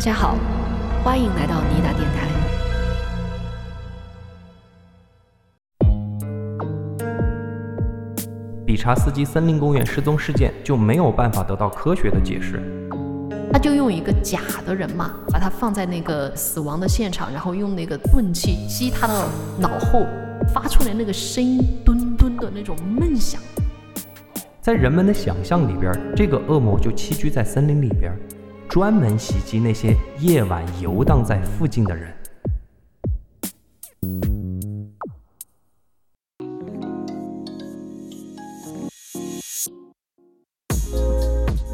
[0.00, 0.34] 大家好，
[1.04, 2.26] 欢迎来到妮达电台。
[8.64, 12.62] 比查斯基森林公园失踪事件就没有办法得到科学的解释。
[13.52, 20.06] 他就用一个假的人嘛，把他放在那个死亡的现场，然后用那个钝器击他的脑后，
[20.54, 23.38] 发出来那个声音，吨吨的那种闷响。
[24.62, 28.10] 在人们的想象里边，这个恶魔就栖居在森林里边，
[28.70, 32.14] 专门袭击那些夜晚游荡在附近的人。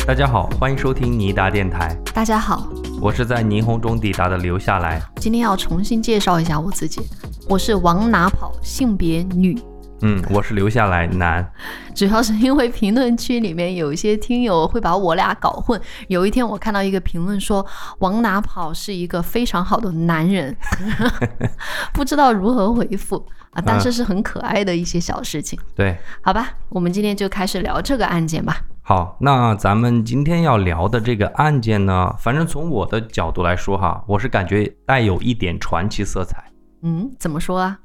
[0.06, 2.66] 大家好，欢迎收听尼达电台，大家好，
[2.98, 5.02] 我是在霓虹中抵达的留下来。
[5.16, 7.02] 今天要重新介绍一下我自己，
[7.46, 9.54] 我是往哪跑，性别女。
[10.02, 11.50] 嗯，我是留下来难，
[11.94, 15.80] 主要是因为评论区里面有一些听友会把我俩搞混。
[16.08, 17.64] 有一天我看到一个评论说
[18.00, 20.54] 往哪跑是一个非常好的男人，
[21.94, 23.16] 不知道如何回复
[23.52, 25.58] 啊，但是是很可爱的一些小事情。
[25.74, 28.60] 对，好吧，我们今天就开始聊这个案件吧。
[28.82, 36.44] 好，那咱们今天要聊的这个案件呢，反正从我的角度来说哈，我是感觉带有一点传奇色彩。
[36.82, 37.78] 嗯，怎么说啊？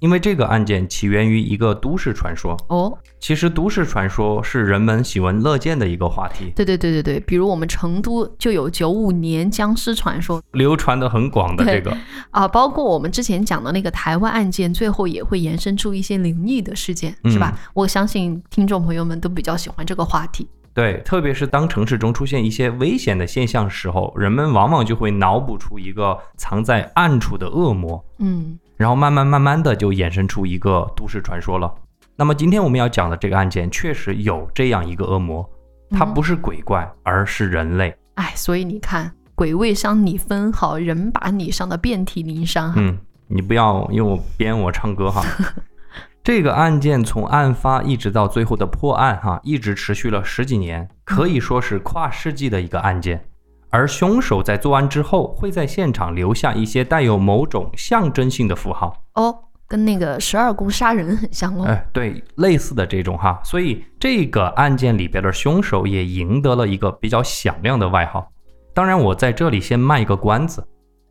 [0.00, 6.52] 因为这个案件起源于一个都市传说哦，其实都市传说是人们喜闻乐见的一个话题。
[6.54, 11.96] 对对对对对，比如我们成都就有九五年僵尸传说，流传的很广的这个
[12.30, 17.56] 啊，包括我们之前讲的那个台湾案件，最后也会延伸出一些灵异的事件，是吧？
[17.72, 20.46] 我相信听众朋友们都比较喜欢这个话题。
[20.74, 28.04] 对，特别是当城市中出现一些危险的现象时候，人们往往就会脑补出一个藏在暗处的恶魔。
[28.18, 28.58] 嗯。
[28.84, 31.74] 然后慢慢慢慢的就衍生出一个都市传说了。
[32.16, 35.42] 那么今天我们要讲的这个案件确实有这样一个恶魔，
[35.88, 37.96] 它不是鬼怪，而是人类。
[38.16, 42.74] 哎，所以你看，鬼未伤你分毫，人把你伤的遍体鳞伤。
[42.76, 45.24] 嗯，你不要用我编我唱歌哈。
[46.22, 53.24] 这个案件从案发一直到最后的破案哈，一直持续了十几年，可以说是跨世纪的一个案件。
[53.74, 59.36] 而凶手在作案之后，会在现场留下一些带有某种象征性的符号哦，
[59.66, 61.64] 跟那个十二宫杀人很像哦。
[61.64, 68.30] 哎，对，类似的这种哈，所以这个案件里边的凶手也赢得了一个比较响亮的外号。
[68.72, 70.64] 当然，我在这里先卖一个关子，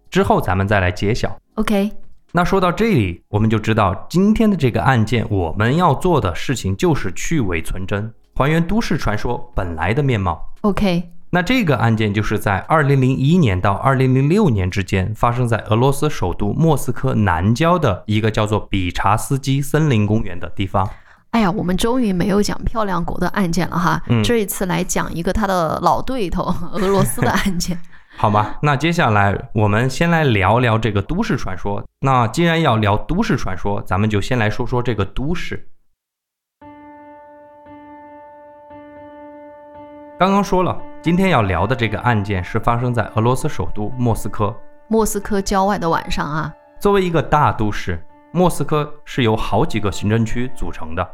[0.09, 1.38] 之后咱们再来揭晓。
[1.56, 1.91] OK，
[2.31, 10.41] 那说到这里，我们就知道今天的这个案件，我们要做的事情就是去伪存真，还原都市传说本来的面貌。
[10.62, 11.09] OK。
[11.34, 20.88] 那这个案件就是在二零零一年到二零零六年之间，发生在俄罗斯首都莫斯科南郊的一个叫做比查斯基森林公园的地方。
[21.32, 27.76] 哎呀，我们终于没有讲漂亮国的案件了哈，这一次来讲一个他的老对头俄罗斯的案件。
[28.16, 31.84] 好吧，那接下来我们先来聊聊这个都市传说。
[32.02, 35.68] 那既然要聊都市传说，咱们就先来说说这个都市。
[40.19, 40.79] 刚刚说了。
[41.01, 44.56] 今天要聊的这个案件是发生在俄罗斯首都莫斯科。
[44.88, 48.01] 莫斯科郊外的晚上啊，作为一个大都市，
[48.31, 51.06] 莫斯科是由好几个行政区组成的，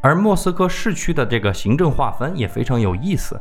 [0.00, 3.38] 而莫斯科市区的这个行政划分也非常有意思，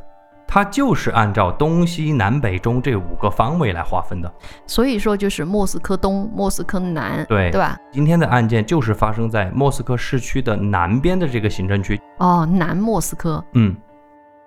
[0.47, 4.33] 它就是按照东西南北中这五个方位来划分的。
[4.67, 7.77] 所以说就是莫斯科东、莫斯科南，对对吧？
[7.91, 12.01] 今天的案件就是发生在莫斯科市区的南边的这个行政区。
[12.17, 13.73] 哦，南莫斯科，嗯。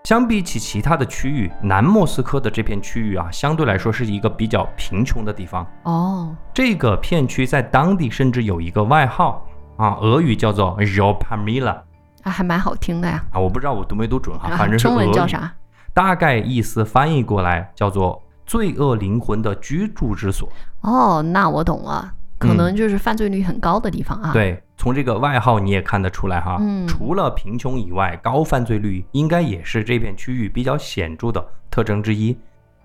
[0.08, 5.66] 相比起其他的区域，南莫斯科的这片区域啊，相对来说是一个比较贫穷的地方。
[5.82, 11.84] 哦，这个片区在当地甚至有一个外号啊，俄语叫做 r o p a m i l a
[12.22, 13.22] 啊，还蛮好听的呀。
[13.33, 15.53] 啊，我不知道我读没读准哈，反正是中文叫啥？
[15.92, 20.48] 大概意思翻译过来叫做“罪恶灵魂的居住之所”。
[20.80, 22.15] 哦，那我懂了。
[22.38, 24.32] 可能就是犯罪率很高的地方啊。
[24.32, 26.56] 对，从这个外号你也看得出来哈。
[26.60, 26.86] 嗯。
[26.86, 32.36] 除了贫穷以外，高犯罪率应该也是这片区域比较显著的特征之一。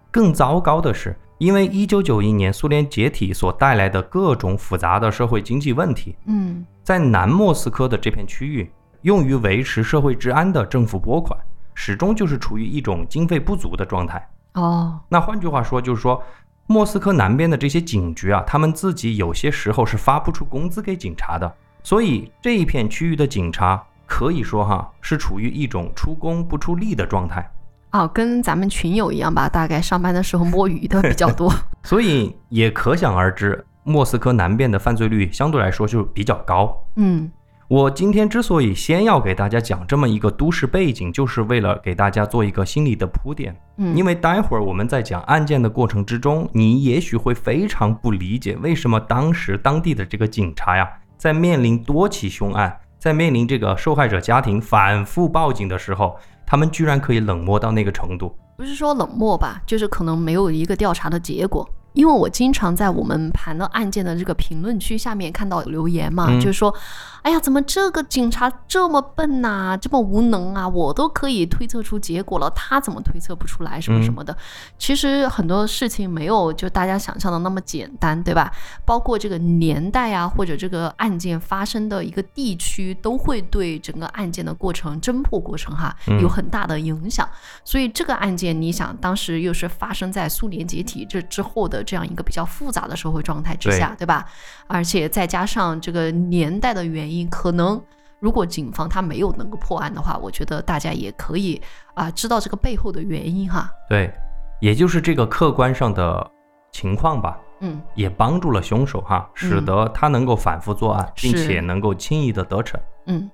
[0.09, 8.71] 更糟糕的是，因为1991年苏联解体所带来的各种复杂的社会经济问题，嗯，在南莫斯科的这片区域，
[9.01, 11.39] 用于维持社会治安的政府拨款
[11.73, 14.27] 始终就是处于一种经费不足的状态。
[14.53, 14.99] 哦。
[15.09, 16.21] 那换句话说，就是说。
[16.65, 27.49] 莫斯科南边的这些警局啊，他们自己有些时候是发不出工资给警察的，所以这一片区域的警察可以说哈是处于一种出工不出力的状态。
[27.91, 36.75] 哦，跟咱们群友一样吧，大概上班的时候摸鱼的比较多， 所以也可想而知，莫斯科南边的犯罪率相对来说就比较高。
[36.95, 37.29] 嗯，
[37.73, 43.59] 我今天之所以先要给大家讲这么一个都市背景，就是为了给大家做一个心理的铺垫。
[43.77, 50.87] 嗯，因为待会儿我们在讲案件的过程之中，你也许会非常不理解，为什么当时当地的这个警察呀，
[51.17, 56.15] 在面临多起凶案，在面临这个受害者家庭反复报警的时候，
[56.45, 58.37] 他们居然可以冷漠到那个程度。
[58.55, 61.67] 不是说冷漠吧，就是可能没有一个调查的结果。
[61.93, 66.73] 因为我经常在我们盘的案件的这个评论区下面看到留言嘛，嗯就是说，
[67.21, 70.67] 哎呀，怎么这个警察这么笨呐、这么无能啊？
[70.67, 73.79] 我都可以推测出结果了，他怎么推测不出来？
[73.79, 74.35] 什么什么的。
[74.77, 78.51] 其实很多事情没有就大家想象的那么简单，对吧？
[78.85, 87.27] 包括这个年代啊，或者这个案件发生的一个地区，都会对整个案件的过程、侦破过程哈嗯有很大的影响。
[87.63, 94.25] 所以这个案件，你想当时又是发生在苏联解体这之后的这样一个比较复杂的社会状态之下，对吧？
[94.67, 97.81] 而且再加上这个年代的原因，可能
[98.19, 101.61] 如果警方他没有能够破案的话，我觉得大家也可以
[101.93, 103.69] 啊、知道这个背后的原因哈。
[103.89, 104.11] 对，
[104.61, 106.31] 也就是这个客观上的
[106.71, 112.79] 情况吧，嗯，也帮助了凶手哈，使得他能够反复作案，并且能够轻易的得逞。
[113.07, 113.29] 嗯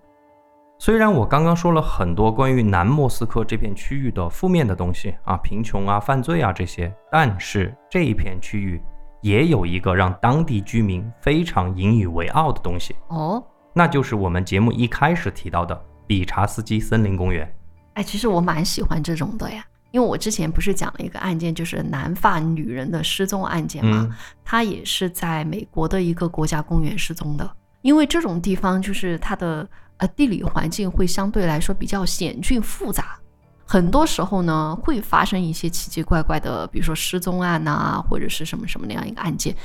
[0.81, 8.81] 虽然我刚刚说了很多关于南莫斯科这片区域的负面的东西啊，贫穷啊、犯罪啊这些，但是这一片区域
[9.22, 13.44] 也有一个让当地居民非常引以为傲的东西，哦，
[13.74, 15.78] 那就是我们节目一开始提到的
[16.08, 17.54] 比查斯基森林公园。
[17.96, 19.62] 哎，其实我蛮喜欢这种的呀，
[19.92, 24.16] 因为我之前不是讲了一个案件，就是南发女人的失踪案件嘛，嗯，
[24.46, 27.52] 她也是在美国的一个国家公园失踪的。
[27.81, 29.68] 因为这种地方就是它的
[30.00, 33.18] 呃地理环境会相对来说比较险峻复杂，
[33.66, 39.56] 很多时候呢会发生一些奇奇怪怪的，比如说失踪案呐、或者是什么什么那样一个案件。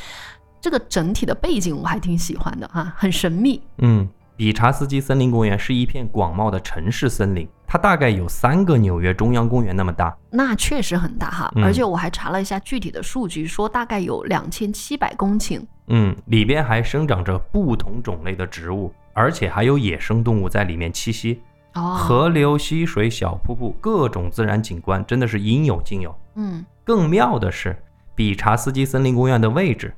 [0.61, 3.61] 这个整体的背景我还挺喜欢的啊，很神秘。
[3.79, 10.17] 嗯，比查斯基森林公园是一片广袤的城市森林，它大概有三个纽约中央公园那么大。
[10.31, 15.63] 那确实很大哈，嗯而且我还查了一下具体的数据，说大概有两千七百公顷。
[15.89, 21.41] 嗯，里边还生长着不同种类的植物，而且还有野生动物在里面栖息。
[21.75, 26.15] 哦，河流、溪水、小瀑布，各种自然景观真的是应有尽有。
[26.37, 27.77] 嗯更妙的是，
[28.15, 29.93] 比查斯基森林公园的位置，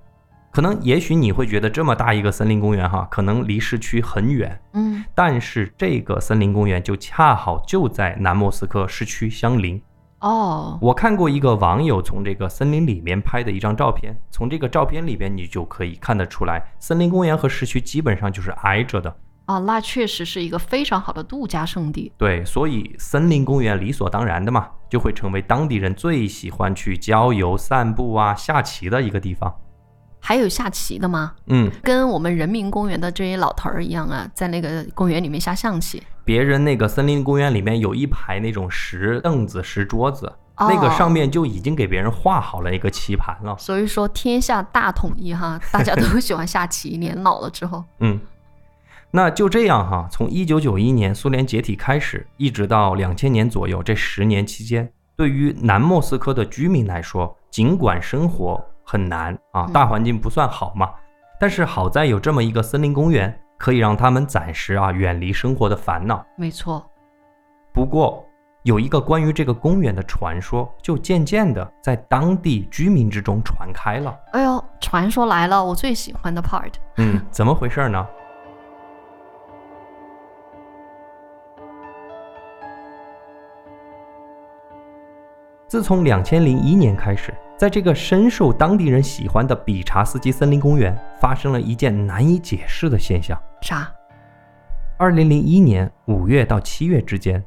[0.52, 9.82] 可能也许你会觉得这么大一个森林公园哈，可能离市区很远，嗯但是这个森林公园就恰好就在南莫斯科市区相邻。
[10.20, 19.14] 哦我看过一个网友从这个森林里面拍的一张照片，从这个照片里边你就可以看得出来，森林公园和市区基本上就是挨着的。
[19.44, 22.10] 啊，那确实是一个非常好的度假胜地。
[22.16, 29.54] 对，所以森林公园理所当然的嘛，就会成为当地人最喜欢去郊游、散步啊、下棋的一个地方。
[30.26, 31.34] 还有下棋的吗？
[31.46, 36.02] 嗯，跟我们人民公园的这些老头儿一样啊，在那个公园里面下象棋。
[36.25, 40.26] 别人那个森林公园里面有一排那种石凳子、石桌子，
[40.56, 43.56] 哦那个上面就已经给别人画好了一个棋盘了。
[43.56, 46.96] 所以说天下大统一哈，大家都喜欢下棋。
[46.99, 48.19] 年老了之后， 嗯，
[49.12, 60.90] 那就这样哈，从一九九一年苏联解体开始，一直到两千年左右这十年期间，对于南莫斯科的居民来说，尽管生活很难啊，嗯大环境不算好嘛，
[61.40, 66.25] 但是好在有这么一个森林公园，可以让他们暂时啊远离生活的烦恼。
[66.37, 66.88] 没错，
[67.73, 68.25] 不过，
[68.62, 74.16] 有一个关于这个公园的传说，就渐渐的在当地居民之中传开了。
[74.33, 76.73] 哎呦，传说来了，我最喜欢的 part。
[76.97, 78.07] 嗯，怎么回事呢？
[85.69, 93.40] 自从两千零一年开始，在这个深受当地人喜欢的比查斯基森林公园，发生了一件难以解释的现象。
[93.62, 93.90] 啥？
[94.98, 97.42] 二零零一年五月到七月之间，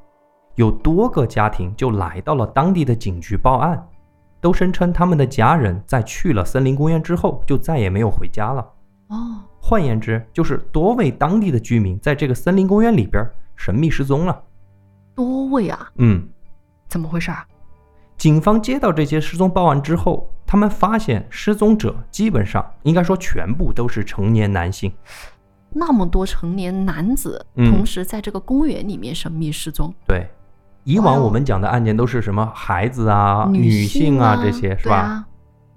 [0.55, 3.87] 有多个家庭就来到了当地的警局报案，
[4.41, 8.67] 都声称他们的家人在去了森林公园之后就再也没有回家了。
[9.09, 13.23] 哦，换言之，就是多位当地的居民在这个森林公园里边
[13.55, 14.43] 神秘失踪了。
[15.13, 15.91] 多位啊？
[15.97, 16.27] 嗯，
[16.87, 17.45] 怎么回事啊？
[18.19, 24.91] 警方接到这些失踪报案之后，他们发现失踪者基本上应该说全部都是成年男性。
[25.71, 30.29] 那么多成年男子嗯同时在这个公园里面神秘失踪，对，
[30.83, 34.97] 以往我们讲的案件都是什么孩子啊、女性性啊这些，是吧？
[34.97, 35.25] 啊，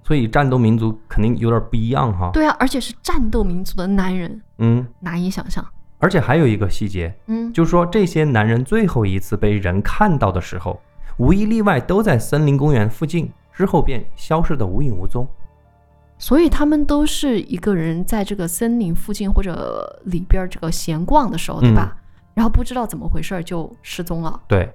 [0.03, 2.29] 所以战斗民族肯定有点不一样哈。
[2.33, 5.65] 对啊，而且是战斗民族的男人，嗯，难以想象。
[5.99, 10.81] 而且还有一个细节，嗯，就是说这些男人最后一次被人看到的时候，
[11.17, 15.27] 无一例外都在森林公园附近，之后便消失得无影无踪。
[16.17, 21.97] 所以他们都是一个人在这个森林附近或者里边儿这个闲逛的时候，对吧？
[22.33, 24.41] 然后不知道怎么回事儿就失踪了。
[24.47, 24.71] 对。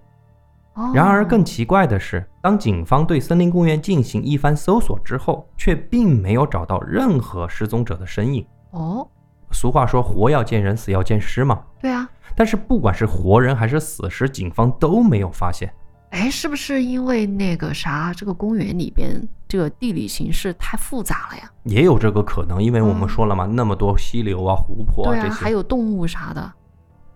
[0.75, 8.47] 哦，然而更奇怪的是，当警方对森林公园进行一番搜索之后，却并没有找到任何失踪者的身影。
[8.71, 9.09] 哦，
[9.51, 11.63] 俗话说“活要见人，死要见尸”嘛。
[11.81, 12.09] 对啊。
[12.37, 15.73] 但是不管是活人还是死尸，警方都没有发现。
[16.11, 21.51] 哎，是不是因为那个啥，这个公园里边这个地理形势太复杂了呀？
[21.65, 25.31] 也有这个可能，因为我们说了嘛，那么多溪流啊、湖泊啊这些。
[25.31, 26.53] 还有动物啥的，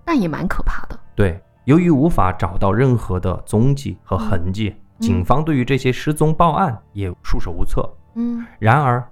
[0.05, 0.99] 但也蛮可怕的。
[1.15, 7.89] 对，由于无法找到任何的踪迹和痕迹，警方对于这些失踪报案也束手无策。
[8.15, 9.03] 嗯，然而，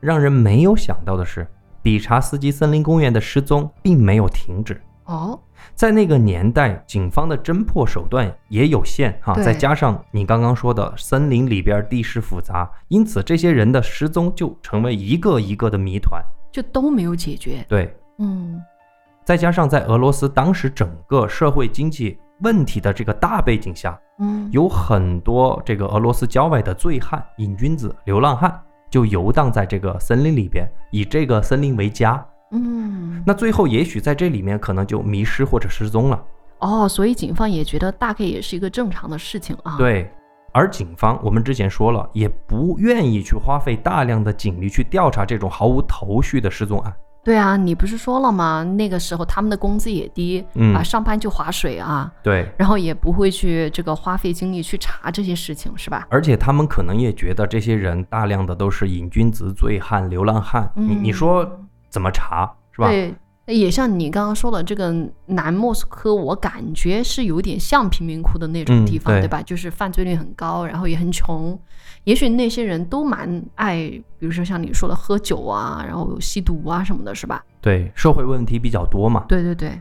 [0.00, 1.46] 让人没有想到的是，
[1.80, 4.80] 比查斯基森林公园的失踪并没有停止。
[5.04, 5.38] 哦，
[5.74, 16.22] 在那个年代，警方的侦破手段也有限哈，对再加上你刚刚说的森林里边地势复杂，因此这些人的失踪就成为一个一个的谜团。
[16.50, 17.64] 就都没有解决。
[17.68, 18.60] 对，嗯，
[19.24, 28.58] 再加上在俄罗斯当时整个社会经济问题的这个大背景下，嗯，有很多这个俄罗斯郊外的醉汉、瘾君子、流浪汉
[28.90, 32.26] 就游荡在这个森林里边，以这个森林为家。
[32.52, 36.22] 嗯，那最后也许在这里面可能就迷失或者失踪了。
[36.60, 40.10] 哦，所以警方也觉得大概也是一个正常的事情啊。，对，
[40.52, 46.92] 而警方我们之前说了，也不愿意去花费大量的警力去调查这种毫无头绪的失踪案。
[47.24, 48.64] 对啊，你不是说了吗？
[48.64, 56.06] 那个时候他们的工资也低，嗯啊，上班就划水啊，对，然后也不会去这个花费精力去查这些事情，是吧？
[56.08, 61.46] 而且他们可能也觉得这些人大量的都是瘾君子、醉汉、流浪汉，你你说
[61.88, 62.88] 怎么查是吧？
[62.88, 63.14] 对，
[63.46, 64.94] 也像你刚刚说的这个
[65.26, 69.42] 南莫斯科，我感觉是有点像贫民窟的那种嗯地方，对对吧？
[69.42, 71.58] 就是犯罪率很高，然后也很穷。
[72.04, 73.76] 也许那些人都蛮爱，
[74.18, 77.42] 比如说像你说的喝酒啊，然后吸毒啊什么的，是吧？
[77.60, 79.24] 对，社会问题比较多嘛。
[79.28, 79.80] 对对对，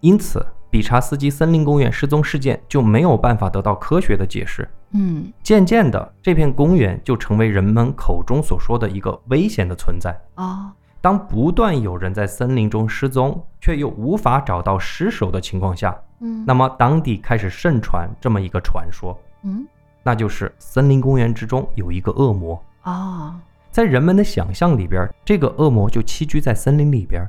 [0.00, 4.68] 因此，比查斯基森林公园失踪事件就没有办法得到科学的解释。
[4.92, 10.14] 嗯，渐渐的，这片公园就成为人们口中所说的一个危险的存在。
[10.36, 10.70] 哦，
[11.04, 19.66] 当不断有人在森林中失踪，却又无法找到尸首的情况下，嗯，那么当地开始盛传这么一个传说，嗯，
[20.02, 22.58] 那就是森林公园之中有一个恶魔。
[22.84, 23.34] 哦，
[23.70, 27.22] 在人们的想象里边，这个恶魔就栖居在森林里边，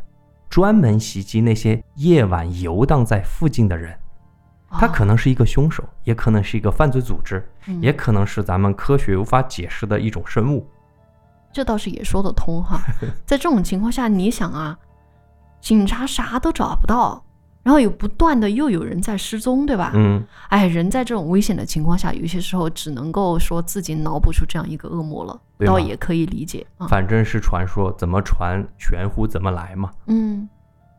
[0.49, 3.93] 专门袭击那些夜晚游荡在附近的人。
[4.69, 10.65] 他可能是一个凶手，也可能是一个犯罪组织，嗯也可能是咱们科学无法解释的一种生物。
[11.55, 12.77] 这倒是也说得通哈。
[13.25, 14.77] 在这种情况下，你想啊，
[15.61, 17.23] 警察啥都找不到，
[17.63, 19.93] 然后有不断的又有人在失踪，对吧？
[19.95, 26.87] 嗯，哎，人在这种危险的情况下，有些时候只能够说自己脑补出这样一个恶魔了，倒也可以理解啊。
[26.87, 29.89] 反正是传说，怎么传玄乎怎么来嘛。
[30.07, 30.49] 嗯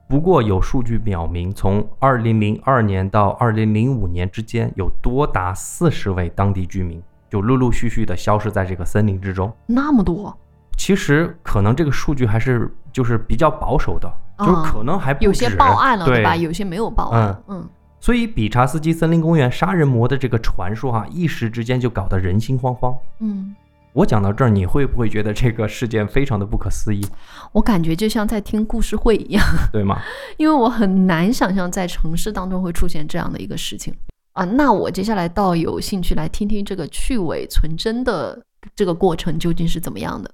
[0.09, 9.53] 不过有数据表明，从2002年到2005年之间，有多达40位当地居民就陆陆续续的消失在这个森林之中。
[9.67, 10.39] 那么多，
[10.87, 16.37] 其实可能这个数据还是就是比较保守的，啊就是可能还不有些报案了，对吧？
[16.37, 17.43] 有些没有报案。
[17.49, 22.97] 嗯所以比查斯基森林公园杀人魔的这个传说哈、一时之间就搞得人心惶惶。
[23.19, 23.53] 嗯，
[23.95, 27.05] 我讲到这儿，你会不会觉得这个事件非常的不可思议，
[27.51, 30.01] 我感觉就像在听故事会一样， 对吗？
[30.37, 33.93] 因为我很难想象在城市当中会出现这样的一个事情
[34.35, 34.45] 啊。
[34.45, 38.41] 那我接下来倒有兴趣来听听这个去伪存真的
[38.77, 40.31] 这个过程究竟是怎么样的。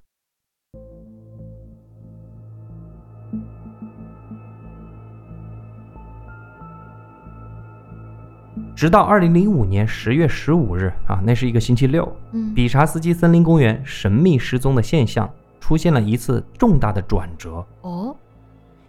[8.74, 15.28] 直到二零零五年十月十五日啊，那是一个星期六，嗯比查斯基森林公园神秘失踪的现象
[15.60, 17.64] 出现了一次重大的转折。
[17.82, 18.16] 哦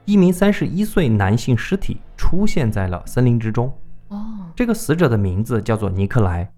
[0.05, 3.71] 一名三十一岁男性尸体出现在了森林之中。
[4.09, 4.21] 哦
[4.55, 6.51] 这个死者的名字叫做尼克莱，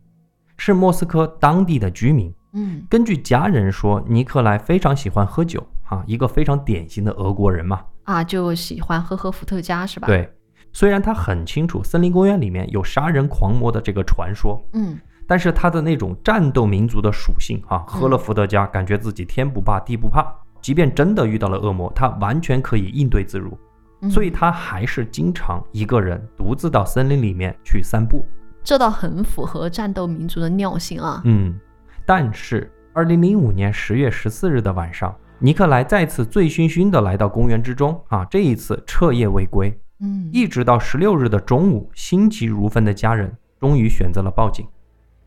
[0.57, 2.33] 是莫斯科当地的居民。
[2.53, 7.81] 嗯根据家人说，尼克莱非常喜欢喝酒啊，一个非常典型的俄国人嘛。
[8.03, 10.31] 啊，就喜欢喝喝伏特加是吧？，对，
[10.75, 20.27] 虽然他很清楚森林公园里面有杀人狂魔的这个传说，嗯但是他的那种战斗民族的属性啊，喝了伏特加，感觉自己天不怕地不怕，
[20.59, 23.57] 即便真的遇到了恶魔，他完全可以应对自如。
[24.01, 28.25] 嗯所以他还是经常一个人独自到森林里面去散步。
[28.61, 31.21] 这倒很符合战斗民族的尿性啊。
[31.23, 31.57] 嗯，
[32.05, 44.67] 但是二零零五年十月十四日的晚上，尼克莱再次醉醺醺地来到公园之中啊，这一次彻夜未归，嗯一直到十六日的中午，心急如焚的家人终于选择了报警。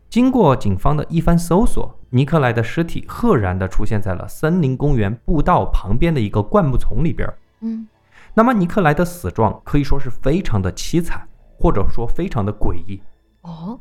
[0.09, 7.31] 经过警方的一番搜索，尼克莱的尸体赫然地出现在了森林公园步道旁边的一个灌木丛里边。
[7.61, 7.87] 嗯
[8.33, 13.01] 那么尼克莱的死状可以说是非常的凄惨，或者说非常的诡异。
[13.41, 13.79] 哦，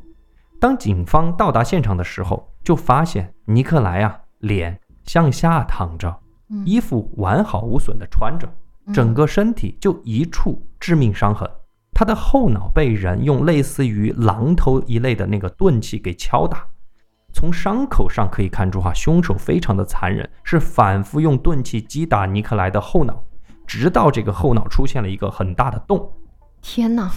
[0.58, 6.18] 当警方到达现场的时候，就发现尼克莱啊脸向下躺着，
[6.50, 8.48] 嗯衣服完好无损的穿着，
[8.92, 11.48] 整个身体就一处致命伤痕。
[11.92, 16.64] 他的后脑被人用类似于榔头一类的那个钝器给敲打。
[17.34, 23.22] 从伤口上可以看出，哈，凶手非常的残忍，是反复用钝器击打尼克莱的后脑，
[23.66, 26.10] 直到这个后脑出现了一个很大的洞。
[26.62, 27.10] 天哪，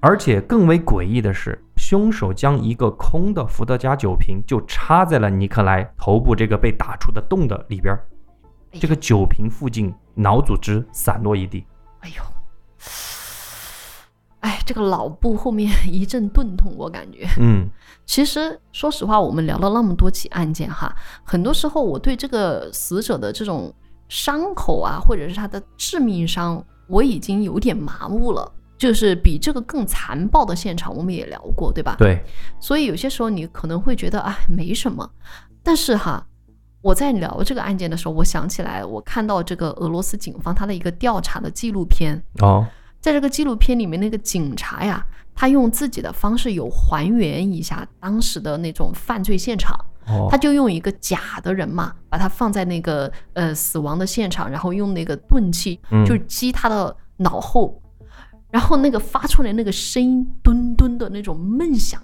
[0.00, 8.06] 而且更为诡异的是，凶手将一个空的伏特加酒瓶就插在了尼克莱头部这个被打出的洞的里边儿。
[8.72, 11.64] 哎这个酒瓶附近脑组织散落一地。
[12.00, 12.22] 哎呦，
[14.40, 17.26] 哎，这个脑部后面一阵钝痛，我感觉。
[17.38, 17.68] 嗯
[18.04, 23.72] 其实，说实话，我们聊了那么多起案件哈，很多时候我对这个死者的这种
[24.08, 28.52] 伤口啊，或者是他的致命伤，我已经有点麻木了。
[28.76, 31.94] 就是比这个更残暴的现场，我们也聊过，对吧？
[31.96, 32.20] 对，
[32.58, 35.08] 所以有些时候你可能会觉得啊没什么，
[35.62, 36.26] 但是哈，
[36.82, 42.66] 我在聊这个案件的时候，我想起来我看到这个俄罗斯警方他的一个调查的纪录片，哦，
[43.00, 49.72] 在这个纪录片里面，那个警察呀，他用自己的方式有还原一下当时的那种犯罪现场，
[50.06, 50.28] 哦。
[50.28, 56.04] 他，就用一个假的人嘛，把他放在那个呃死亡的现场，然后用那个钝器嗯。
[56.04, 57.80] 就是击他的脑后，
[58.50, 62.02] 然后那个发出来那个声音墩墩的那种闷响，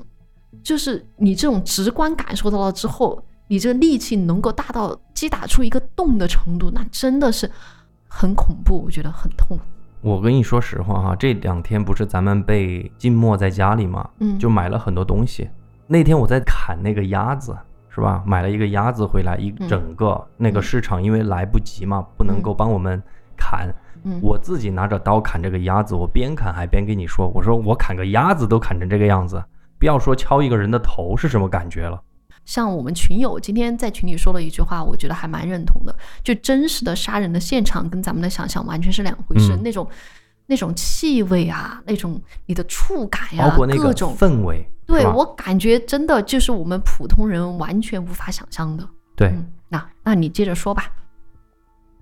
[0.63, 7.51] 就是你这种直观感受到了之后，你这个力气能够大到击打出一个洞的程度，那真的是
[8.07, 9.59] 很恐怖，我觉得很痛。
[10.01, 15.49] 我跟你说实话哈，这两天不是咱们被静默在家里嘛，嗯，就买了很多东西。
[15.89, 17.57] 那天我在砍那个鸭子，
[17.89, 18.23] 是吧？
[18.25, 23.03] 买了一个鸭子回来，一嗯整个那个市场因为来不及嘛，不能够帮我们
[23.37, 23.69] 砍，
[24.05, 29.43] 嗯我自己拿着刀砍这个鸭子，我边砍还边跟你说，我说我砍个鸭子都砍成这个样子，
[29.79, 32.01] 不要说敲一个人的头是什么感觉了。
[32.49, 35.95] 像我们群友今天在群里说了一句话，我觉得还蛮认同的。
[36.25, 39.87] 就真实的杀人的现场跟咱们的想象完全是两回事，嗯那种
[40.47, 48.89] 那种气味啊，那种你的触感呀、包括那个各种，氛围，对我感觉真的就是我们普通人完全无法想象的。
[49.15, 50.91] 对，嗯，那那你接着说吧。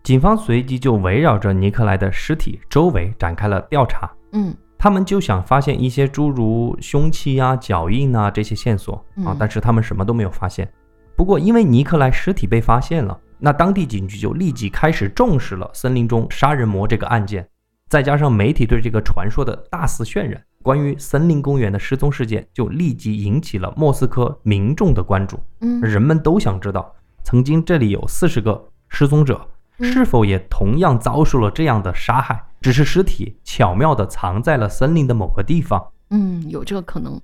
[0.05, 4.09] 警方随即就围绕着尼克莱的尸体周围展开了调查。
[4.31, 10.71] 嗯他们就想发现一些诸如凶器啊、脚印啊这些线索啊嗯，但是他们什么都没有发现。
[11.17, 17.47] 不过，因为尼克莱尸体被发现了，那当地警局就立即开始重视了森林中杀人魔这个案件。
[17.89, 25.39] 再加上媒体对这个传说的大肆渲染，关于森林公园的失踪事件就立即引起了莫斯科民众的关注。
[25.61, 29.41] 嗯人们都想知道，曾经这里有四十个失踪者，
[29.79, 32.43] 嗯是否也同样遭受了这样的杀害？
[32.66, 35.81] 只是尸体巧妙地藏在了森林的某个地方。
[36.11, 37.20] 嗯，有这个可能。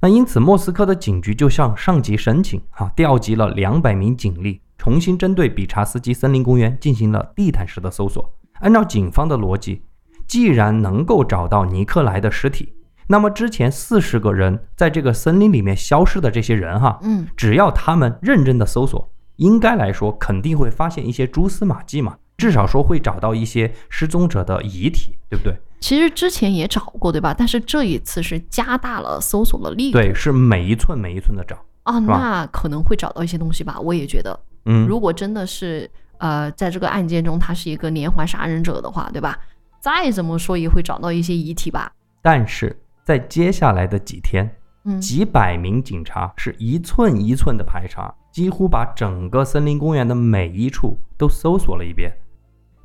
[0.00, 8.32] 那因此，莫斯科的警局就向上级申请，啊，调集了两百名警力，重新针对比查斯基森林公园进行了地毯式的搜索。
[8.60, 9.82] 按照警方的逻辑，
[10.26, 12.72] 既然能够找到尼克莱的尸体，
[13.06, 25.54] 那么之前四十个人在这个森林里面消失的这些人，哈，嗯只要他们认真的搜索，应该来说肯定会发现一些蛛丝马迹嘛，至少说会找到一些失踪者的遗体，对不对？
[25.80, 27.34] 其实之前也找过，对吧？
[27.36, 29.98] 但是这一次是加大了搜索的力度。
[29.98, 31.56] 对，是每一寸每一寸的找。
[31.82, 33.78] 啊，那可能会找到一些东西吧。
[33.80, 39.38] 我也觉得，嗯，如果真的是呃，在这个案件中他是一个连环杀人者的话，对吧？
[39.80, 41.90] 再怎么说也会找到一些遗体吧。
[42.20, 52.14] 但是在接下来的几天，嗯几百名警察是一寸一寸的排查，几乎把整个森林公园的每一处都搜索了一遍，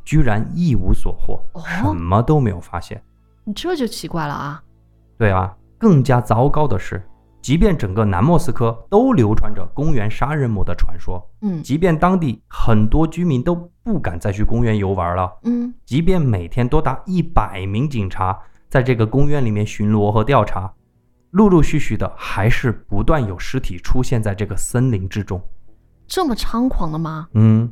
[0.06, 3.04] 居然一无所获，哦什么都没有发现。
[3.44, 4.64] 你这就奇怪了啊。
[5.18, 7.04] 对啊，更加糟糕的是，
[7.42, 18.40] 即便整个南莫斯科都流传着公园杀人魔的传说，嗯即便当地很多居民都不敢再去公园游玩了，嗯即便每天多达一百名警察
[18.70, 20.74] 在这个公园里面巡逻和调查，
[21.32, 25.42] 陆陆续续的还是不断有尸体出现在这个森林之中。
[26.08, 27.28] 这么猖狂的吗？
[27.34, 27.72] 嗯，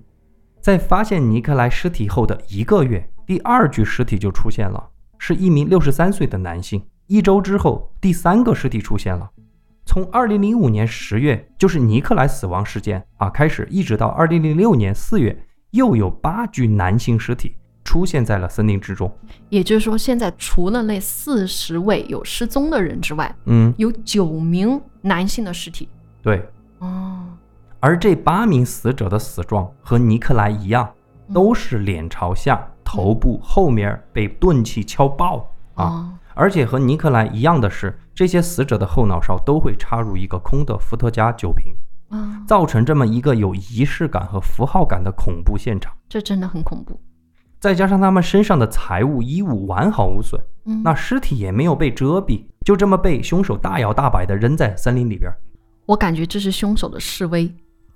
[0.64, 4.82] 在发现尼克莱尸体后的一个月，第二具尸体就出现了，
[5.18, 6.82] 是一名六十三岁的男性。
[7.08, 9.30] 一周之后，第三个尸体出现了。
[9.86, 15.38] 从二零零五年十月，就是尼克莱死亡事件啊开始，一直到二零零六年四月，
[15.72, 19.14] 又有八具男性尸体出现在了森林之中。
[19.50, 25.90] 也就是说，现在除了那四十位有失踪的人之外，嗯，有九名男性的尸体。
[26.22, 26.42] 对。
[26.80, 27.28] 哦，
[27.84, 30.90] 而这八名死者的死状和尼克莱一样，
[31.34, 35.84] 都是脸朝下，头部后面被钝器敲爆啊。
[35.84, 41.74] 哦，而且和尼克莱一样的是，这些死者的后脑勺都会插入一个空的伏特加酒瓶，
[42.08, 45.94] 啊，造成这么一个有仪式感和符号感的恐怖现场。
[46.08, 46.98] 这真的很恐怖。
[47.60, 55.30] 再加上他们身上的财物衣物完好无损，嗯，那尸体也没有被遮蔽，就这么被凶手大摇大摆地扔在森林里边。
[55.86, 57.54] 我感觉这是凶手的示威。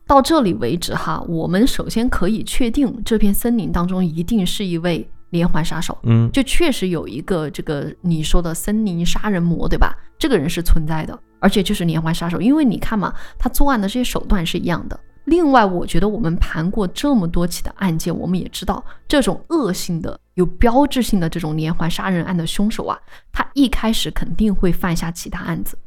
[0.07, 5.97] 到这里为止哈，我们首先可以确定，这片森林当中一定是一位连环杀手。
[6.03, 9.93] 嗯，就确实有一个这个你说的森林杀人魔，对吧？
[10.17, 14.97] 这个人是存在的，而且就是连环杀手，因为你看嘛，他作案的这些手段是一样的。
[15.25, 22.97] 另外，我觉得我们盘过这么多起的案件，我们也知道，这种恶性的、有标志性的这种连环杀人案的凶手啊，
[23.33, 25.77] 他一开始肯定会犯下其他案子。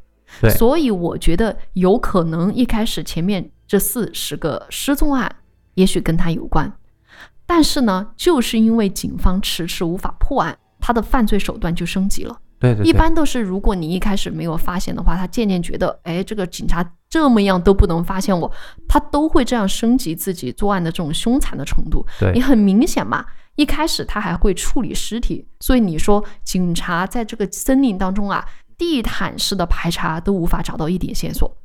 [0.42, 5.32] 对所以我觉得有可能一开始前面这四十个失踪案，
[5.74, 6.72] 也许跟他有关，
[7.46, 12.36] 但是呢，就是因为警方迟迟无法破案，他的犯罪手段就升级了。
[12.58, 18.50] 对对对，一般都是，如果你一开始没有发现的话，他渐渐觉得，哎，这个警察这么样都不能发现我，
[18.88, 22.04] 他都会这样升级自己作案的这种凶残的程度。
[22.18, 28.44] 对你很明显嘛，一开始他还会处理尸体，所以你说警察在这个森林当中啊，
[28.76, 31.56] 地毯式的排查都无法找到一点线索，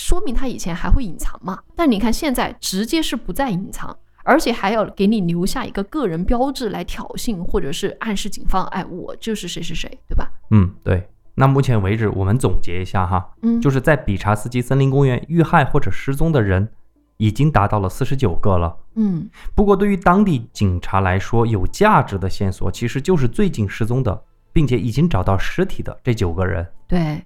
[0.00, 1.60] 说明他以前还会隐藏嘛。
[1.76, 3.96] 但你看现在直接是不再隐藏。
[4.22, 10.30] 而且还要给你留下一个个人标志来挑衅，或者是暗示警方，哎，我就是谁谁谁，对吧？
[10.50, 11.08] 嗯对。
[11.34, 16.68] 那目前为止，我们总结一下哈，嗯，就是在比查斯基森林公园遇害或者失踪的人
[17.16, 18.76] 已经达到了四十九个了。
[18.94, 26.64] 嗯不过，对于当地警察来说，有价值的线索其实就是最近失踪的，并且已经找到尸体的这九个人。
[26.86, 27.24] 对，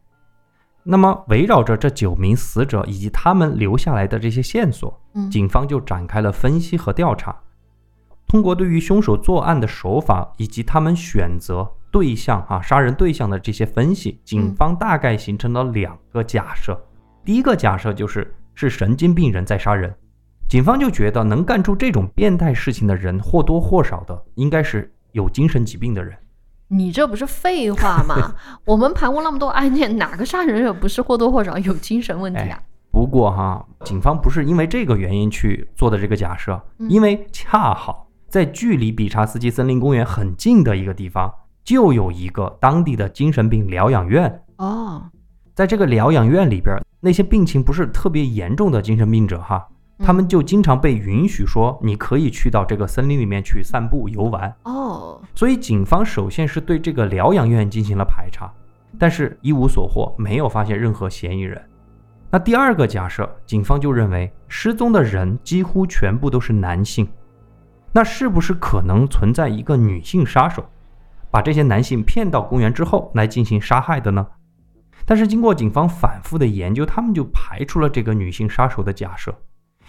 [0.87, 7.35] 那么，围绕着这九名死者以及他们留下来的这些线索，嗯警方就展开了分析和调查。
[8.27, 16.79] 通过对于凶手作案的手法以及他们选择对象啊杀人对象的这些分析，警方大概形成了两个假设。
[17.25, 19.94] 第一个假设就是是神经病人在杀人，
[20.49, 26.14] 警方就觉得能干出这种变态事情的人或多或少的应该是有精神疾病的人。
[26.68, 28.35] 你这不是废话吗？
[28.64, 32.61] 我们盘过那么多案件，哪个杀人者不是或多或少有精神问题啊？
[32.90, 41.33] 不过哈，警方不是因为这个原因去做的这个假设，嗯因为恰好在距离比查斯基森林公园很近的一个地方，
[41.64, 44.42] 就有一个当地的精神病疗养院。
[44.57, 45.03] 哦，
[45.55, 54.54] 在这个疗养院里边，那些病情不是特别严重的精神病者哈，嗯他们就经常被允许说你可以去到这个森林里面去散步游玩。
[54.64, 58.52] 哦，所以警方首先是对这个疗养院进行了排查，
[58.98, 61.62] 但是一无所获，没有发现任何嫌疑人。
[62.30, 67.09] 那第二个假设，警方就认为失踪的人几乎全部都是男性，
[67.92, 70.64] 那是不是可能存在一个女性杀手，
[71.30, 74.26] 把这些男性骗到公园之后来进行杀害的呢？
[75.07, 79.33] 但是经过警方反复的研究，他们就排除了这个女性杀手的假设，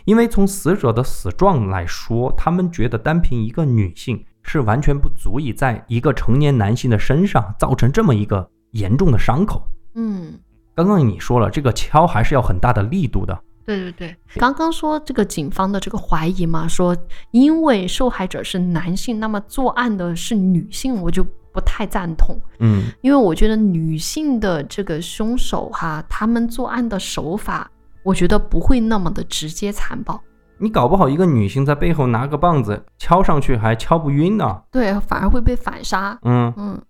[0.06, 9.68] 因为从死者的死状来说，他们觉得单凭一个女性是完全不足以在一个成年男性的身上造成这么一个严重的伤口。
[9.96, 10.39] 嗯，
[10.76, 13.38] 刚刚你说了，这个敲还是要很大的力度的。
[13.65, 16.96] 对对对，刚刚说这个警方的这个怀疑嘛，说
[17.32, 27.68] 因为受害者是男性，那么作案的是女性，我就不太赞同，嗯，因为我觉得女性的这个凶手哈，他们作案的手法，
[28.06, 30.22] 我觉得不会那么的直接残暴，
[30.60, 34.62] 你搞不好一个女性在背后拿个棒子敲上去还敲不晕呢。
[34.72, 36.18] 对，反而会被反杀。
[36.22, 36.82] 嗯，嗯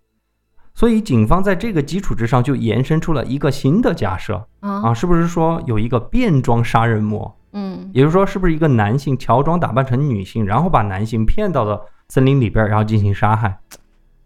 [0.74, 7.34] 所以警方在这个基础之上就延伸出了一个新的假设啊啊，是不是说有一个变装杀人魔？
[7.54, 13.58] 嗯也就是说，是不是一个男性乔装打扮成女性，然后把男性骗到了森林里边，然后进行杀害？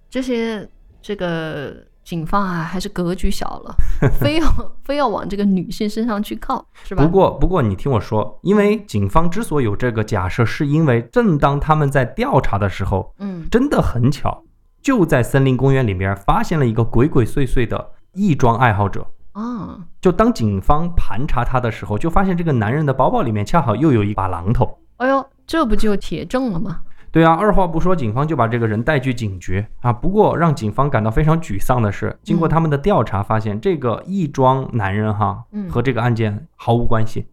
[0.09, 0.67] 这些
[0.99, 3.75] 这个警方啊，还是格局小了，
[4.19, 7.03] 非要非要往这个女性身上去靠，是吧？
[7.03, 14.43] 不过，不过你听我说，因为警方之所以有这个假设，是因为正当他们在调查的时候，嗯真的很巧，
[14.81, 19.05] 就在森林公园里面发现了一个鬼鬼祟祟的异装爱好者。
[19.33, 24.79] 啊，就当警方盘查他的时候，就发现这个男人的包包里面恰好又有一把榔头。
[24.97, 26.81] 哎呦，这不就铁证了吗？
[27.11, 29.65] 对啊，二话不说，警方就把这个人带去警局。
[29.81, 29.91] 啊。
[29.91, 35.69] 不过让警方感到非常沮丧的是，经过他们的调查，发现这个亦庄男人哈嗯。
[35.69, 37.25] 和这个案件毫无关系，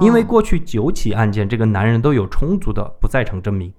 [0.00, 3.72] 因为过去九起案件，这个男人都有充足的不在场证明。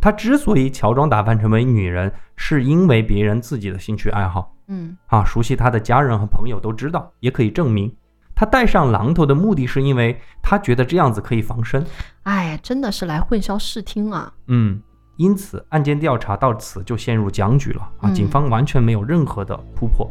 [0.00, 4.96] 他之所以乔装打扮成为女人，是因为别人自己的兴趣爱好嗯。
[5.06, 7.94] 啊，熟悉他的家人和朋友都知道，也可以证明
[8.34, 11.86] 他戴上榔头的目的是因为他觉得这样子可以防身。
[12.24, 14.32] 哎，真的是来混淆视听啊！
[14.48, 14.82] 嗯，
[15.16, 18.10] 因此案件调查到此就陷入僵局了啊！
[18.10, 20.10] 嗯警方完全没有任何的突破。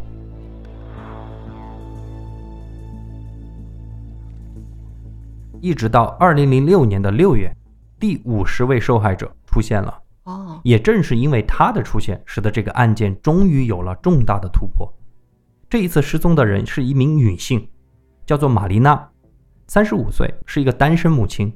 [5.59, 7.55] 一直到二零零六年的六月，
[7.99, 9.97] 第五十位受害者出现了。
[10.23, 14.91] 哦，也正是因为他的出现，使得这个案件终于有了重大的突破。
[15.69, 17.67] 这一次失踪的人是一名女性，
[18.25, 19.09] 叫做玛丽娜，
[19.67, 21.55] 三十五岁，是一个单身母亲，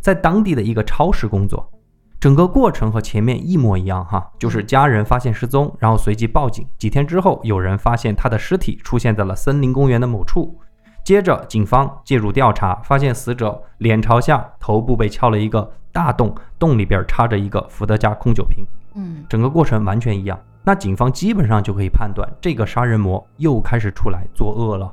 [0.00, 1.70] 在当地的一个超市工作。
[2.18, 6.66] 整个过程和前面一模一样，哈，就是家人发现失踪，然后随即报警。
[6.78, 10.58] 几天之后，有人发现她的尸体出现在了森林公园的某处。
[11.04, 18.64] 接着，警方介入调查，发现死者脸朝下，头部被敲了一个大洞，洞里边插着一个伏特加空酒瓶。
[18.94, 20.40] 嗯，整个过程完全一样。
[20.64, 24.92] 那警方基本上就可以判断，这个杀人魔又开始出来作恶了。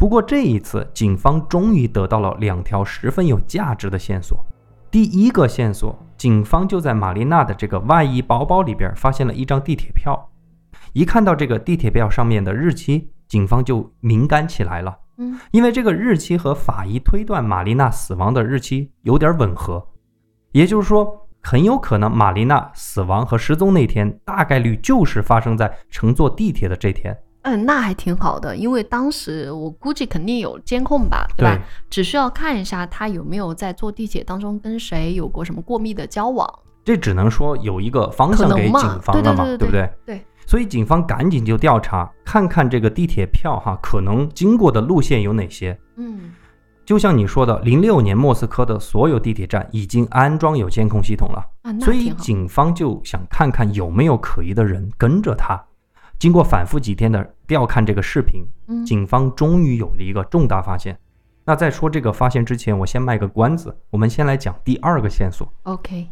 [0.00, 4.42] 不过这一次，警方终于得到了两条十分有价值的线索。
[4.90, 10.30] 第一个线索，警方就在玛丽娜的这个外衣包包里边发现了一张地铁票。
[10.94, 14.96] 一看到这个地铁票上面的日期，警方就敏感起来了。
[15.18, 19.86] 嗯，因为这个日期和法医推断玛丽娜死亡的日期有点吻合，
[20.52, 27.14] 也就是说，很有可能玛丽娜死亡和失踪那天大概率就是发生在乘坐地铁的这天。
[27.42, 31.58] 嗯，那还挺好的，因为当时我估计肯定有监控吧，对吧？
[31.88, 36.46] 只需要看一下他有没有在坐地铁当中跟谁有过什么过密的交往，
[36.84, 39.90] 这只能说有一个方向给警方了嘛，对不对？
[40.04, 40.20] 对。
[40.46, 45.78] 所以警方赶紧就调查，看看这个地铁票哈，可能经过的路线有哪些。
[45.96, 46.32] 嗯，
[46.84, 51.38] 就像你说的，零六年莫斯科的所有地铁站已经安装有监控系统了。
[51.62, 52.10] 啊，那所以。
[52.14, 55.62] 警方就想看看有没有可疑的人跟着他。
[56.20, 60.96] 经过反复几天的调看这个视频，嗯，警方终于有了一个重大发现。
[61.46, 65.50] 那在说这个发现之前，我先卖个关子，我们先来讲第二个线索。
[65.62, 66.10] OK，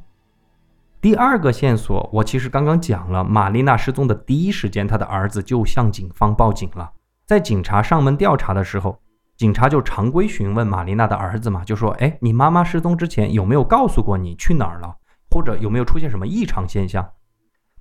[1.03, 6.91] 第二个线索，我其实刚刚讲了，玛丽娜失踪的第一时间，她的儿子就向警方报警了。
[7.27, 8.99] 在警察上门调查的时候，
[9.37, 14.97] 警察就常规询问玛丽娜的儿子嘛，就说：“哎，你妈妈失踪之前有没有告诉过你去哪儿了，
[15.31, 17.07] 或者有没有出现什么异常现象？”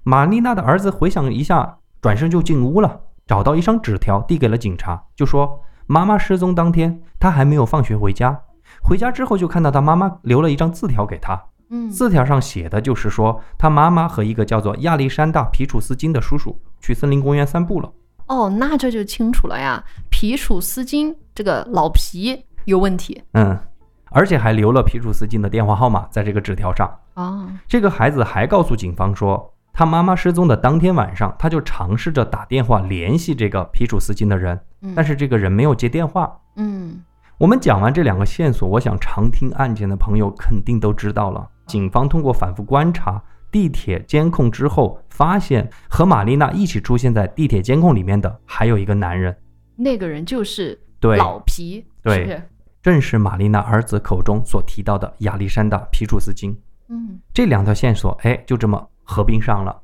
[0.03, 8.39] 玛丽娜的儿子回想一下，转身就进屋了，找到一张纸条递给了警察，就说：“妈妈失踪当天，他还没有放学回家，
[8.81, 17.91] 回家之后就看到他妈妈留了一张字条给他。”嗯，字条上写的就是说，他妈妈和一个叫做亚历山大·皮楚斯金的叔叔去森林公园散步了。
[18.27, 19.83] 哦，那这就清楚了呀。
[20.09, 23.59] 皮楚斯金这个老皮有问题嗯，
[24.11, 26.89] 而且还留了皮楚斯金的电话号码在这个纸条上。
[27.15, 36.35] 哦，这个孩子还告诉警方说，他妈妈失踪的当天晚上，他就尝试着打电话联系这个皮楚斯金的人，嗯但是这个人没有接电话。
[36.55, 36.99] 嗯
[37.37, 41.47] 我们讲完这两个线索，我想常听案件的朋友肯定都知道了。
[41.67, 49.37] 警方通过反复观察地铁监控之后，发现和玛丽娜一起出现在地铁监控里面的还有一个男人，
[49.75, 52.41] 那个人就是对，老皮，对是不是？
[52.81, 56.57] 正是玛丽娜儿子口中所提到的亚历山大·皮楚斯金。
[56.89, 59.75] 嗯这两条线索，哎，就这么合并上了。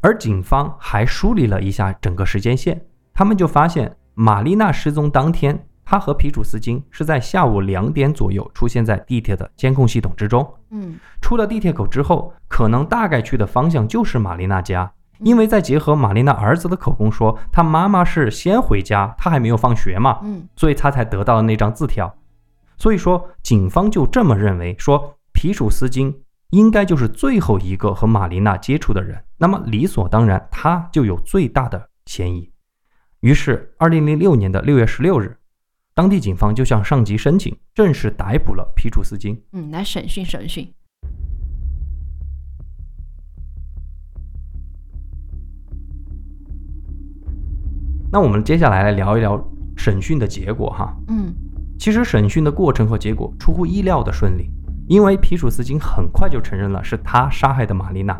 [0.00, 2.80] 而警方还梳理了一下整个时间线，
[3.12, 10.46] 他们就发现玛丽娜失踪当天，她和皮楚斯金是在下午两点左右出现在地铁的监控系统之中。
[10.70, 22.14] 嗯出了地铁口之后，可能大概去的方向就是玛丽娜家，因为在结合玛丽娜儿子的口供说，他妈妈是先回家，她还没有放学嘛，嗯所以他才得到了那张字条。
[22.76, 26.14] 所以说，警方就这么认为，说皮楚斯金
[26.54, 32.48] 应该就是最后一个和玛琳娜接触的人，那么理所当然，他就有最大的嫌疑。
[33.22, 35.36] 于是，二零零六年的六月十六日，
[35.94, 39.42] 当地警方就向上级申请，正式逮捕了皮楚斯金。
[39.50, 40.72] 嗯，来审讯审讯。
[48.12, 49.44] 那我们接下来来聊一聊
[49.76, 50.96] 审讯的结果哈。
[51.08, 51.34] 嗯
[51.76, 54.48] 其实审讯的过程和结果出乎意料的顺利，
[54.86, 58.18] 因为皮楚斯金很快就承认了是他杀害的玛丽娜，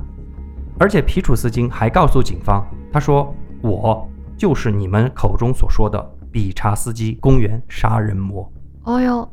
[0.79, 8.51] 而且皮楚斯金还告诉警方，他说：“我就是你们口中所说的比查斯基公园杀人魔。
[8.85, 9.29] 哦哟，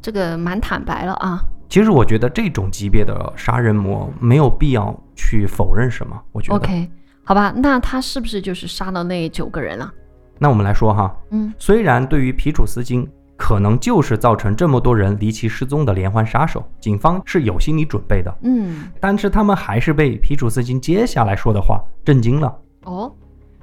[0.00, 6.56] 这个蛮坦白了啊。”其实我觉得这种级别的杀人魔没有必要去否认什么，我觉得。
[6.56, 6.88] OK，
[7.24, 9.92] 好吧，那他是不是就是杀了那九个人了？
[10.38, 22.58] 那我们来说哈，嗯虽然对于皮楚斯金可能就是造成这么多人离奇失踪的连环杀手，警方是有心理准备的，嗯，但是他们还是被皮楚斯金接下来说的话震惊了。
[22.84, 23.12] 哦，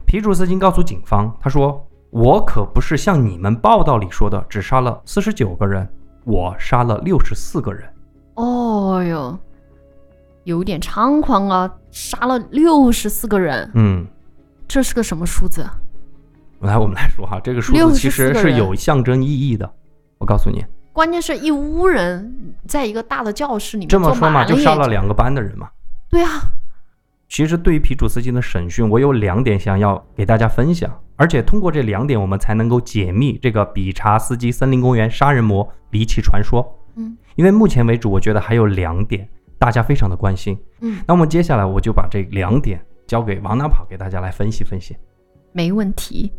[0.05, 5.87] 皮楚斯金告诉警方，他说：“我可不是像你们报道里说的只杀了四十九个人，
[6.23, 7.83] 我杀了六十四个人。
[8.35, 9.37] 哦哟，
[10.43, 11.71] 有点猖狂啊！
[11.89, 14.05] 杀了六十四个人，嗯，
[14.67, 15.65] 这是个什么数字？
[16.67, 19.71] 来，我们来说哈，这个数字其实64个人是有象征意义的。
[20.17, 25.69] 我告诉你，关键是一屋人在一个大的教室里面这么说嘛，就杀了两个班的人嘛。
[26.09, 26.29] 对啊，
[27.27, 36.63] 其实对于皮楚斯基的审讯，我有两点想要给大家分享，而且通过这两点，我们才能够解密这个比查斯基森林公园杀人魔离奇传说。
[36.95, 40.55] 嗯因为目前为止，我觉得还有两点大家非常的关心。
[40.81, 44.95] 嗯，那么接下来我就把这两点交给王大跑给大家来分析分析。
[45.51, 46.31] 没问题。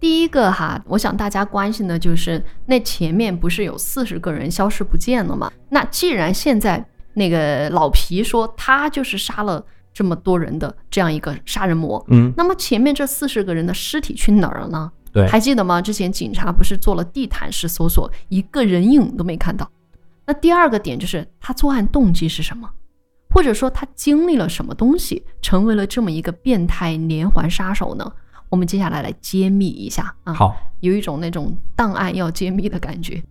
[0.00, 5.50] 第一个哈，我想大家关心的就是那前面不是有四十个人消失不见了吗？
[5.70, 6.84] 那既然现在
[7.14, 14.92] 那个老皮说他就是杀了这么多人的这样一个杀人魔，嗯，那么前面这四十个人的尸体去哪儿了呢？
[15.12, 15.82] 对，还记得吗？
[15.82, 19.68] 之前警察不是做了地毯式搜索，一个人影都没看到。
[20.26, 22.70] 那第二个点就是他作案动机是什么，
[23.30, 28.12] 或者说他经历了什么东西，成为了这么一个变态连环杀手呢？
[28.48, 33.22] 我们接下来来揭秘一下啊，好，有一种那种档案要揭秘的感觉。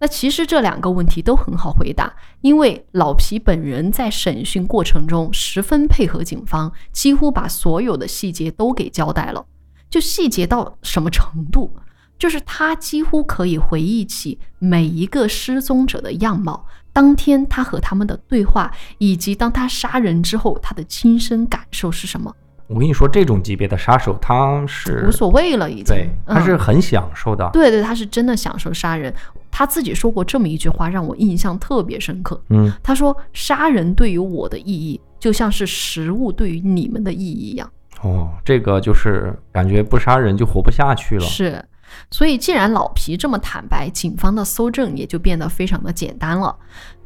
[0.00, 9.44] 那其实这两个问题都很好回答，因为老皮本人在审讯过程中十分配合警方，几乎把所有的细节都给交代了。
[9.90, 11.74] 就细节到什么程度，
[12.16, 22.32] 就是他几乎可以回忆起每一个失踪者的样貌，当天他和他们的对话，以及当他杀人之后他的亲身感受是什么，
[22.68, 25.86] 我跟你说，这种级别的杀手他是无所谓了，已经。
[25.86, 27.48] 对，他嗯是很享受的。
[27.52, 29.12] 对对，他是真的享受杀人。
[29.50, 32.40] 他自己说过这么一句话，让我印象特别深刻。
[32.50, 37.68] 嗯，他说：“杀人对于我的意义，就像是食物对于你们的意义一样。
[38.02, 41.24] 哦，这个就是感觉不杀人就活不下去”了。
[41.24, 41.64] 是，
[42.10, 46.56] 所以既然老皮这么坦白，警方的搜证也就变得非常的简单了。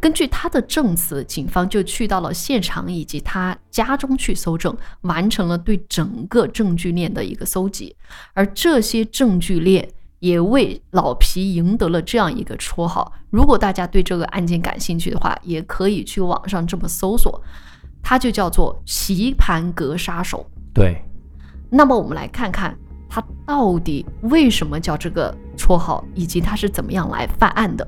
[0.01, 7.95] 根据他的证词，警方就去到了现场以及他家中去搜证，完成了对整个证据链的一个搜集。
[8.35, 13.12] 而这些证据链也为老皮赢得了这样一个绰号。
[13.31, 17.40] 如果大家对这个案件感兴趣的话，也可以去网上这么搜索，
[18.03, 20.45] 它就叫做棋盘格杀手。
[20.75, 21.01] 对，
[21.71, 22.77] 那么我们来看看
[23.14, 27.87] 他到底为什么叫这个绰号，以及他是怎么样来犯案的。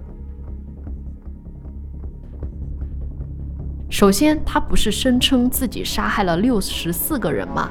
[3.89, 7.71] 首先，他不是声称自己杀害了六十四个人吗？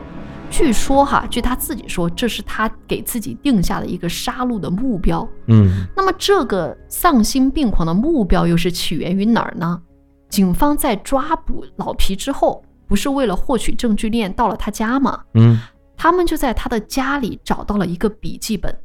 [0.49, 5.27] 据说哈，据他自己说，这是他给自己定下的一个杀戮的目标。
[5.45, 9.79] 嗯，那么这个丧心病狂的目标又是起源于哪儿呢？
[10.27, 15.21] 警方在抓捕老皮之后，不是为了获取证据链到了他家吗？
[15.35, 15.59] 嗯，
[16.03, 18.77] 他们就在他的家里找到了一个笔记本，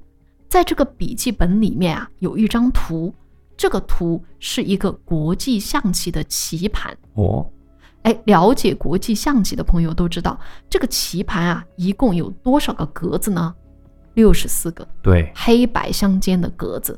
[0.49, 3.13] 在这个笔记本里面啊有一张图，
[3.57, 6.97] 这个图是一个国际象棋的棋盘。
[7.15, 7.45] 哦，
[8.03, 10.39] 哎，了解国际象棋的朋友都知道，
[10.71, 13.53] 这个棋盘啊一共有多少个格子呢？
[14.15, 16.97] 六十四个，对，黑白相间的格子。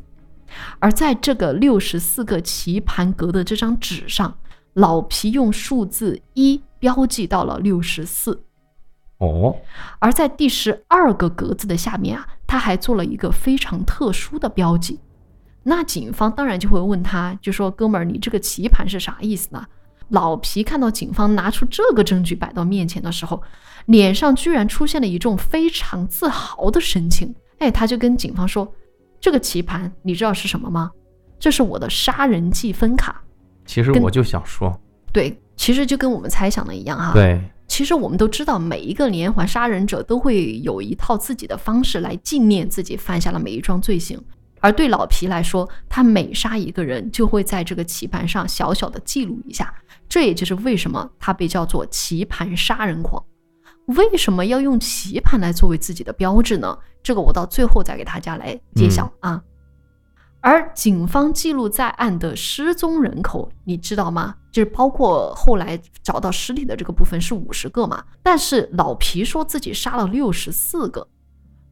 [0.80, 4.37] 而在这个六十四个棋盘格的这张纸上，
[4.74, 8.38] 老皮用数字一标记到了六十四。
[9.20, 9.56] 哦，
[9.98, 14.98] 而在第十二个格子的下面啊，他还做了一个非常特殊的标记。
[15.62, 19.64] 那警方当然就会问他，就说：“哥们儿，你这个棋盘是啥意思呢？”
[20.09, 23.40] 老皮看到警方拿出这个证据摆到面前的时候，
[23.87, 27.33] 脸上居然出现了一种非常自豪的神情。
[27.59, 28.66] 哎，他就跟警方说
[29.20, 30.90] ：“这个棋盘你知道是什么吗？
[31.38, 33.22] 这是我的杀人记分卡。
[33.66, 34.76] 其实我就想说，”
[35.12, 37.12] 对，其实就跟我们猜想的一样哈。
[37.12, 37.38] 对，
[37.70, 44.20] 其实我们都知道，每一个连环杀人者都会有一套自己的方式来纪念自己犯下了每一桩罪行。
[44.59, 49.72] 而对老皮来说，他每杀一个人，就会在这个棋盘上小小的记录一下。
[50.09, 53.24] 这也就是为什么他被叫做棋盘杀人狂。
[53.86, 56.76] 为什么要用棋盘来作为自己的标志呢？
[57.05, 59.40] 这个我到最后再给大家来揭晓啊。
[60.43, 64.36] 而警方记录在案的失踪人口，你知道吗？
[64.51, 71.07] 就是包括后来找到尸体的这个部分是五十个嘛，但是老皮说自己杀了六十四个，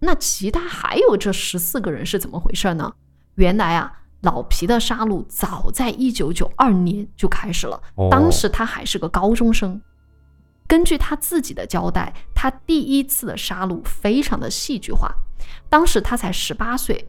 [0.00, 2.92] 那其他还有这十四个人是怎么回事呢？
[3.36, 3.90] 原来啊，
[4.20, 9.80] 老皮的杀戮早在一九九二年就开始了，哦当时他还是个高中生。
[10.66, 15.10] 根据他自己的交代，他第一次的杀戮非常的戏剧化，
[15.70, 17.08] 当时他才十八岁。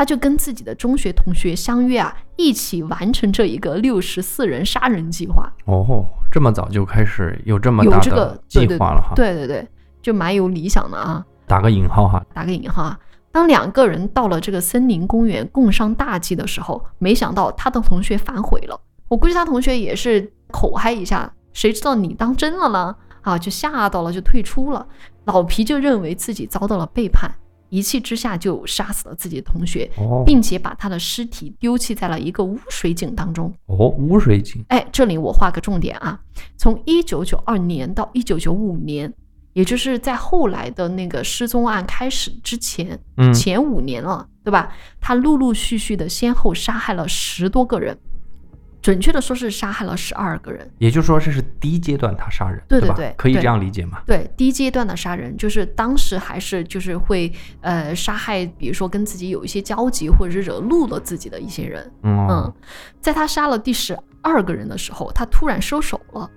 [0.00, 5.52] 他就跟自己的中学同学相约啊，一起完成这一个六十四人杀人计划。
[5.66, 9.12] 哦，这么早就开始有这么大有这个的计划了哈。
[9.14, 9.68] 对对对，
[10.00, 11.22] 就蛮有理想的啊。
[11.46, 12.98] 打个引号哈，打个引号啊。
[13.30, 18.80] 当两个人到了这个森林公园共商大计的时候，没想到他的同学反悔了。
[19.06, 22.96] 我估计他同学也是口嗨一下，谁知道你当真了呢？
[23.20, 24.86] 啊，就吓到了，就退出了。
[25.26, 27.30] 老皮就认为自己遭到了背叛，
[27.70, 33.52] 一气之下就杀死了自己的同学，哦并且把他的尸体丢弃在了一个污水井当中。
[33.66, 36.20] 哦，污水井，哎，这里我画个重点啊，
[36.56, 39.12] 从一九九二年到一九九五年，
[39.52, 44.72] 也就是在后来的那个失踪案开始之前，嗯前五年了，对吧？
[45.00, 47.96] 他陆陆续续的先后杀害了十多个人，
[48.82, 50.68] 准确的说是杀害了十二个人。
[50.78, 54.02] 也就是说这是第一阶段他杀人，对对对对可以这样理解吗？
[54.06, 61.92] 对，第一阶段的杀人就是当时还是就是会呃杀害，比如说跟自己有一些交集或者是惹怒了自己的一些人。
[62.02, 62.54] 嗯嗯，
[63.00, 66.30] 在他杀了第十二个人的时候，他突然收手了，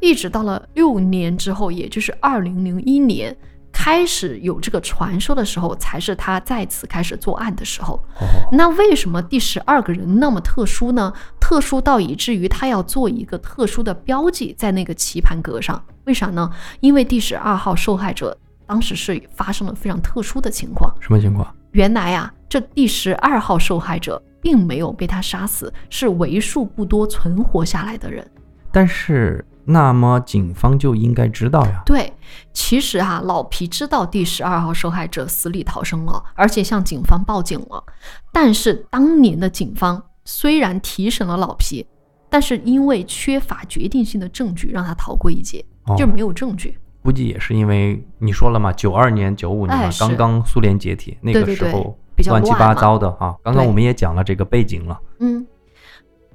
[0.00, 3.36] 一直到了六年之后，也就是二零零一年。
[3.80, 7.94] 开始有这个传说的时候，才是他再次开始作案的时候。
[8.20, 11.12] 哦，那为什么第十二个人那么特殊呢？
[11.40, 15.80] 特殊到以至于他要做一个特殊的标记在那个棋盘格上？
[16.06, 16.50] 为啥呢？
[16.80, 20.92] 因为第十二号受害者当时是发生了非常特殊的情况。
[20.98, 21.46] 什么情况？
[21.70, 28.28] 原来啊，这第十二号受害者并没有被他杀死，是为数不多存活下来的人。
[28.72, 31.82] 但是那么警方就应该知道呀。
[31.84, 32.10] 对，
[32.54, 37.84] 其实啊，老皮知道第十二号受害者死里逃生了，而且向警方报警了。
[38.32, 41.86] 但是当年的警方虽然提审了老皮，
[42.30, 46.78] 但是因为缺乏决定性的证据，让他逃过一劫，哦就是没有证据。
[47.02, 53.34] 估计也是因为你说了嘛，九二年、九五年嘛，哎刚刚苏联解体，那个时候比较乱七八糟的啊。
[53.42, 55.46] 刚刚我们也讲了这个背景了，嗯，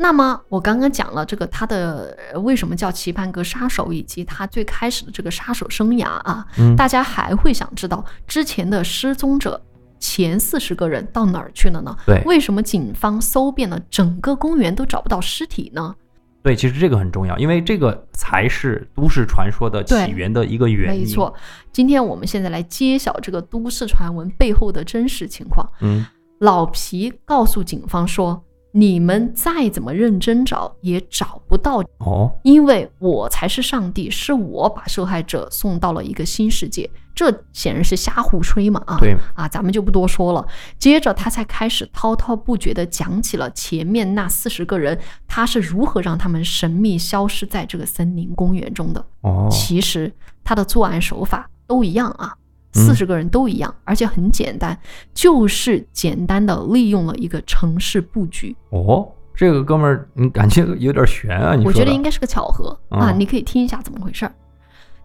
[0.03, 9.59] 那么我刚刚讲了这个他的呃为什么叫棋盘格杀手，以及他最开始的这个杀手生涯啊，嗯大家还会想知道之前的失踪者
[10.01, 11.95] 前四十个人到哪儿去了呢？
[12.05, 15.95] 对为什么警方搜遍了整个公园都找不到尸体呢？
[16.41, 21.03] 对，其实这个很重要，因为这个才是都市传说的起源的一个原因。
[21.03, 21.33] 没，错，
[21.71, 25.65] 今天我们现在来揭晓这个都市传闻背后的真实情况。
[25.79, 26.05] 嗯，
[26.39, 28.43] 老皮告诉警方说
[28.75, 38.97] ：“你们再怎么认真找，也找不到哦，因为我才是上帝，是我把受害者送到了一个新世界，这显然是瞎胡吹嘛啊！
[38.99, 40.43] 对啊，咱们就不多说了。
[40.79, 49.05] 接着他才开始滔滔不绝地讲起了前面那四十个人，他是如何让他们神秘消失在这个森林公园中的。
[49.21, 50.11] 哦，其实
[50.43, 52.42] 他的作案手法都一样啊，嗯
[52.73, 54.77] 四十个人都一样，而且很简单，
[55.13, 58.55] 就是简单的利用了一个城市布局。
[58.69, 61.55] 哦，这个哥们儿，你感觉有点悬啊？
[61.55, 64.33] 你我觉得应该是个巧合、啊，嗯你可以听一下怎么回事儿。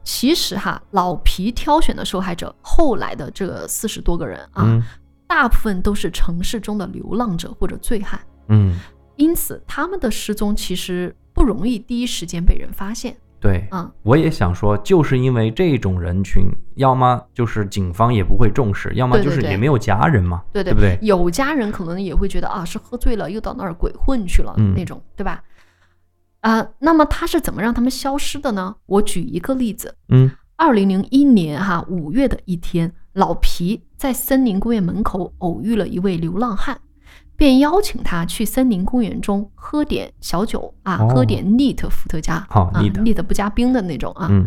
[0.02, 4.82] 其实哈，老皮挑选的受害者，后来的这四十多个人啊，嗯
[5.26, 8.78] 大部分都是城市中的流浪者或者醉汉，嗯，
[9.16, 13.90] 因此他们的失踪其实不容易第一时间被人发现对，嗯。
[14.02, 16.44] 我也想说，就是因为这种人群，
[16.76, 20.98] 要么就是警方也不会重视，要么就是也没有家人嘛，对对不对？
[21.02, 25.42] 有家人可能也会觉得啊，是喝醉了又到那儿鬼混去了、嗯那种，对吧？
[26.40, 28.76] 啊、那么他是怎么让他们消失的呢？
[28.86, 36.80] 我举一个例子，嗯二零零一年哈五月的一天，老皮在森林公园门口偶遇了一位流浪汉，
[37.38, 44.26] 便邀请他去森林公园中喝点小酒啊，哦喝点 neat 伏特加，好啊 neat 不加冰的那种啊。
[44.28, 44.46] 嗯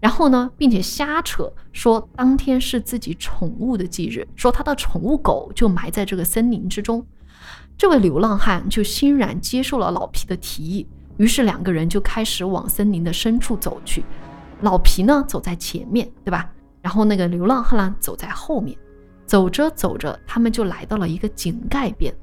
[0.00, 7.06] 然后呢，并且瞎扯说当天是自己宠物的忌日，说他的宠物狗就埋在这个森林之中。
[7.78, 10.86] 这位流浪汉就欣然接受了老皮的提议，
[11.18, 14.04] 于是两个人就开始往森林的深处走去。
[14.60, 16.50] 老皮呢走在前面，对吧？
[16.82, 18.76] 然后那个流浪汉呢走在后面。
[19.24, 22.14] 走着走着，他们就来到了一个井盖边。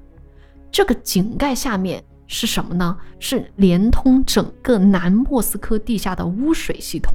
[0.71, 2.97] 这个井盖下面是什么呢？
[3.19, 7.13] 是连通整个南莫斯科地下的污水系统。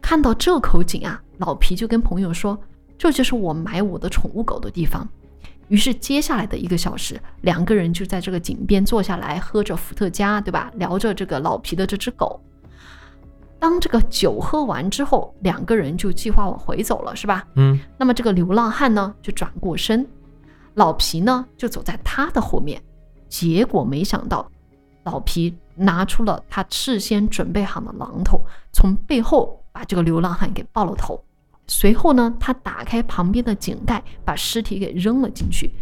[0.00, 2.58] 看到这口井啊，老皮就跟朋友说
[2.98, 5.08] ：“这就是我埋我的宠物狗的地方。”
[5.68, 10.70] 于是接下来的一个小时，两个人就在这个井边坐下来，喝着伏特加，对吧？
[10.74, 12.38] 聊着这个老皮的这只狗。
[13.58, 17.46] 当这个酒喝完之后，两个人就计划往回走了，是吧？
[17.54, 20.06] 嗯那么这个流浪汉呢，就转过身，
[20.74, 22.82] 老皮呢就走在他的后面。
[23.28, 24.46] 结果没想到，
[25.04, 28.40] 老皮拿出了他事先准备好的榔头，
[28.72, 31.22] 从背后把这个流浪汉给爆了头。
[31.66, 35.72] 随后呢，他打开旁边的井盖，把尸体给扔了进去。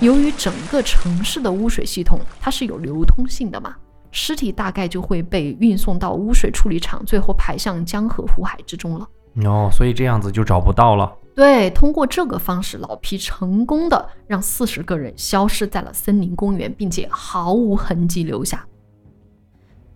[0.00, 3.76] 由于整个城市的污水系统它是有流通性的嘛，
[4.10, 9.08] 尸体大概就会被运送到污水处理厂，最后排向江河湖海之中了。
[9.44, 11.12] 哦，所以这样子就找不到了。
[11.36, 18.66] 对，通过这个方式，老皮成功的让四十个人消失在了森林公园，并且毫无痕迹留下。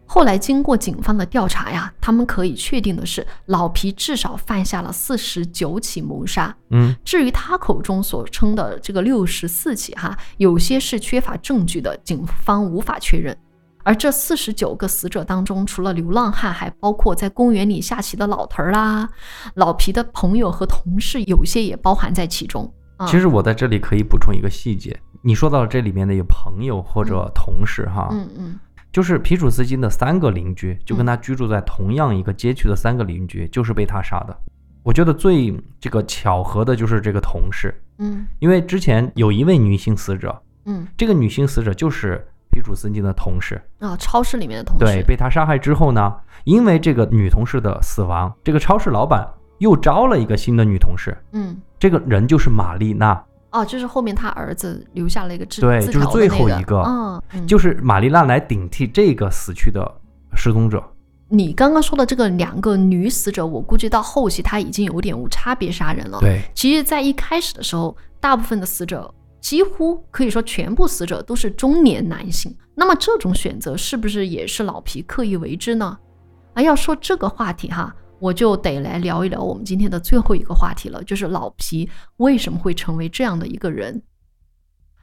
[0.04, 6.54] 后来经过警方的调查呀，他们可以确定的是，老皮至少犯下了四十九起谋杀。
[6.72, 13.34] 嗯，至于他口中所称的这个六十四起，哈，有些是缺乏证据的，警方无法确认。
[13.82, 19.08] 而这四十九个死者当中，除了流浪汉，还包括在公园里下棋的老头儿啦，
[19.54, 22.72] 老皮的朋友和同事，有些也包含在其中。
[22.96, 28.60] 啊、其实我在这里可以补充一个细节，你说到这里面的有朋友或者同事哈，嗯嗯。
[28.92, 34.36] 就是皮楚斯金的三个邻居，就跟他居住在同样一个街区的三个邻居，就是被他杀的。
[34.82, 38.26] 我觉得最这个巧合的就是这个同事，嗯。
[38.40, 40.86] 因为之前有一位女性死者，嗯。
[40.96, 49.26] 这个女性死者就是皮楚斯金的同事，啊，超市里面的同事，对，被他杀害之后呢，因为这个女同事的死亡，这个超市老板
[49.58, 51.56] 又招了一个新的女同事，嗯。
[51.78, 56.82] 这个人就是玛丽娜，哦，就是后面他儿子留下了一个字，对就是最后一个。
[56.82, 57.46] 嗯，嗯。
[57.46, 59.90] 就是玛丽娜来顶替这个死去的
[60.34, 60.82] 失踪者。
[61.32, 69.10] 你刚刚说的这个两个女死者，我估计到后期她已经有点无差别杀人了。，对，其实，在一开始的时候，大部分的死者，
[69.40, 72.56] 几乎可以说全部死者都是中年男性。
[72.74, 75.98] 那么这种选择是不是也是老皮刻意为之呢？
[76.54, 84.02] 啊，要说这个话题哈，我就得来聊一聊我们今天的最后一个话题了，就是老皮为什么会成为这样的一个人。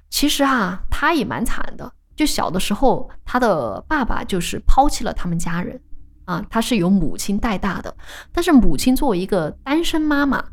[0.10, 1.92] 其实啊，他也蛮惨的。
[2.16, 5.80] 就小的时候，他的爸爸就是抛弃了他们家人
[6.26, 7.96] 啊，他是由母亲带大的。
[8.32, 10.44] 但是母亲作为一个单身妈妈，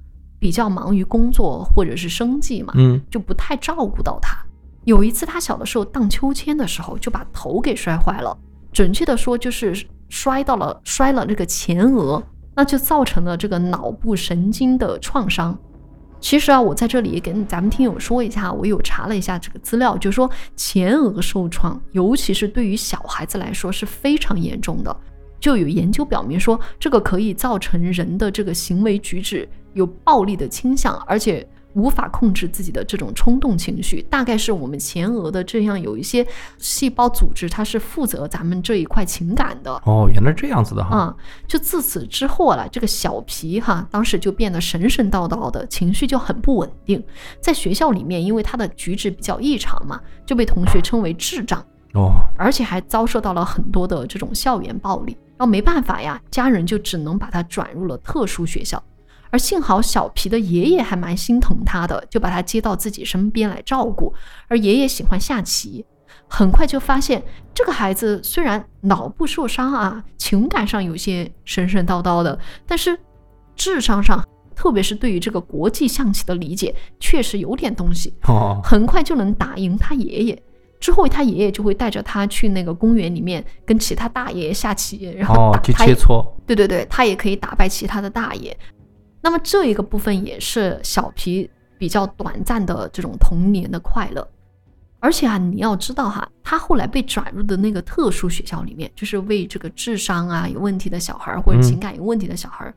[0.44, 4.36] 比较忙于工作或者是生计嘛，嗯，就不太照顾到他。
[4.84, 8.36] 有一次，他小的时候荡秋千的时候，就把头给摔坏了，
[8.70, 9.74] 准确的说就是
[10.10, 12.22] 摔到了摔了这个前额，
[12.54, 15.58] 那就造成了这个脑部神经的创伤。
[16.20, 24.94] 其实啊，我在这里也跟咱们听友说一下，我有查了一下这个资料，就是说前额受创，尤其是对于小孩子来说是非常严重的。
[25.44, 34.00] 就有研究表明说，这个可以造成人的这个行为举止有暴力的倾向，而且无法控制自己的这种冲动情绪。
[34.08, 36.26] 大概是我们前额的这样有一些
[36.56, 39.70] 细胞组织，它是负责咱们这一块情感的。
[39.84, 40.96] 哦，原来这样子的哈。
[40.96, 41.16] 啊、
[41.46, 47.04] 就自此之后了，这个小皮哈，当时就变得神神叨叨的，情绪就很不稳定。
[47.38, 55.14] 在学校里面，因为他的举止比较异常嘛，就被同学称为智障，哦，而且还遭受到了很多的这种校园暴力。
[55.36, 58.82] 然后没办法呀，家人就只能把他转入了特殊学校。
[59.30, 64.14] 而幸好小皮的爷爷还蛮心疼他的，就把他接到自己身边来照顾。
[64.46, 65.84] 而爷爷喜欢下棋，
[66.28, 67.20] 很快就发现
[67.52, 72.96] 这个孩子虽然脑部受伤啊，情感上有些神神叨叨的，但是
[73.56, 74.24] 智商上，
[74.54, 78.14] 特别是对于这个国际象棋的理解，确实有点东西。
[78.28, 80.42] 哦，很快就能打赢他爷爷。
[80.84, 86.22] 之后，他爷爷就会带着他去那个公园里面跟其他大爷下棋，然后哦打，切磋。
[86.44, 88.54] 对对对，他也可以打败其他的大爷。
[89.22, 94.28] 那么这一个部分也是小皮比较短暂的这种童年的快乐。
[95.00, 102.74] 而且啊，你要知道哈，他后来被转入的那个特殊学校里面，就是为这个智商啊有问题的小孩儿或者嗯情感有问题的小孩儿，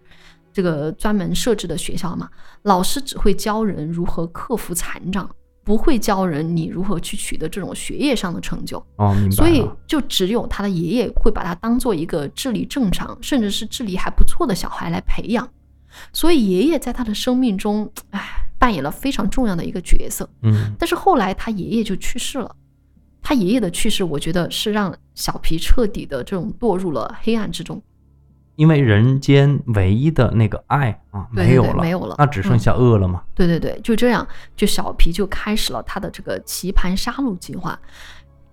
[0.54, 2.30] 这个专门设置的学校嘛。
[2.62, 5.30] 老师只会教人如何克服残障，
[5.68, 8.78] 不会教人你如何去取得这种学业上的成就。
[8.96, 9.36] 哦，明白。
[9.36, 15.46] 所以就只有他的爷爷会把他当做一个智力正常，甚至是智力还不错的小孩来培养。
[16.14, 18.22] 所以爷爷在他的生命中，哎，
[18.58, 20.30] 扮演了非常重要的一个角色。
[20.44, 22.56] 嗯，但是后来他爷爷就去世了，
[23.22, 27.82] 他爷爷的去世，我觉得是让小皮彻底的这种堕入了黑暗之中。
[28.58, 33.24] 因为人间唯一的那个爱啊没有了，没有了那只剩下恶了嘛。
[33.34, 37.80] 对对对，就这样，就小皮就开始了他的这个棋盘杀戮计划。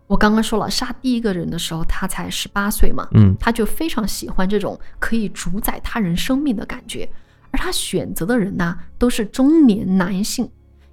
[0.06, 7.08] 我刚刚说了，杀第一个人的时候他才十八岁嘛，嗯，他就非常喜欢这种可以主宰他人生命的感觉，
[7.50, 10.48] 而他选择的人呢，都是中年男性。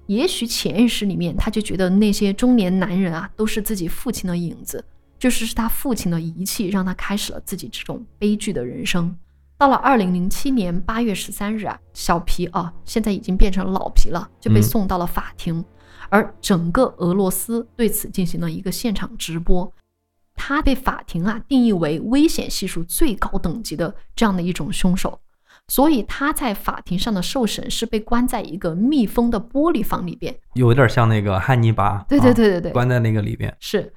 [0.06, 4.82] 也许潜意识里面，他就觉得那些中年男人啊，都是自己父亲的影子，
[5.22, 9.16] 就是是他父亲的遗弃，让他开始了自己这种悲剧的人生。
[9.56, 15.64] 到了二零零七年八月十三日啊，小皮啊，现在已经变成老皮了，就被嗯送到了法庭，
[16.08, 19.72] 而整个俄罗斯对此进行了一个现场直播。
[20.34, 25.20] 他被法庭啊定义为危险系数最高等级的这样的一种凶手，
[25.68, 30.36] 所以他在法庭上的受审是被关在一个密封的玻璃房里边。
[30.54, 33.56] 有点像那个汉尼拔，对对啊对对对，关在那个里边。
[33.60, 33.92] 是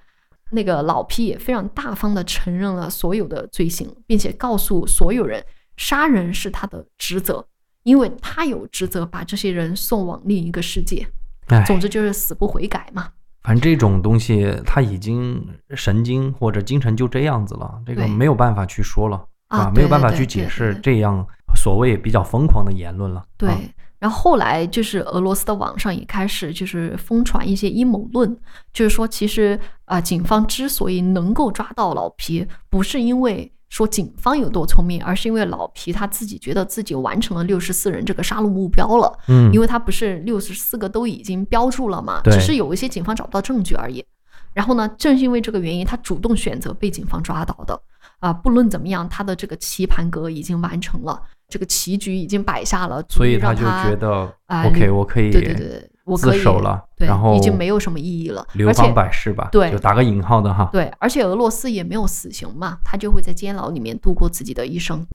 [0.51, 5.43] 那个老皮也非常大方的承认了所有的罪行，并且告诉所有人，
[5.77, 7.45] 杀人是他的职责，
[7.83, 11.07] 因为他有职责把这些人送往另一个世界。
[11.47, 13.09] 哎，总之就是死不悔改嘛。
[13.43, 21.23] 反正这种东西，他已经神经或者精神就这样子了，这个没有办法去说了啊没有办法去解释这样
[21.55, 23.23] 所谓比较疯狂的言论了。
[23.37, 23.59] 对，啊
[24.06, 28.38] 然后后来就是俄罗斯的网上也开始就是疯传一些阴谋论，
[28.72, 44.06] 就是说其实啊、呃警方之所以能够抓到老皮，不是因为说警方有多聪明，而是因为老皮他自己觉得自己完成了六十四人这个杀戮目标了，嗯，因为他不是六十四个都已经标注了嘛，只是有一些警方找不到证据而已。
[44.53, 47.82] 然后呢，正是因为这个原因，他主动选择被警方抓到的。
[48.20, 60.69] 啊、不论怎么样，他的这个棋盘格已经完成了，这个棋局已经摆下了，所以他就觉得啊 OK，我可以对对对，我可以自首了，对，然后已经没有什么意义了，流芳百世吧，对就打个引号的哈。
[60.71, 65.05] 对，而且俄罗斯也没有死刑嘛，他就会在监牢里面度过自己的一生。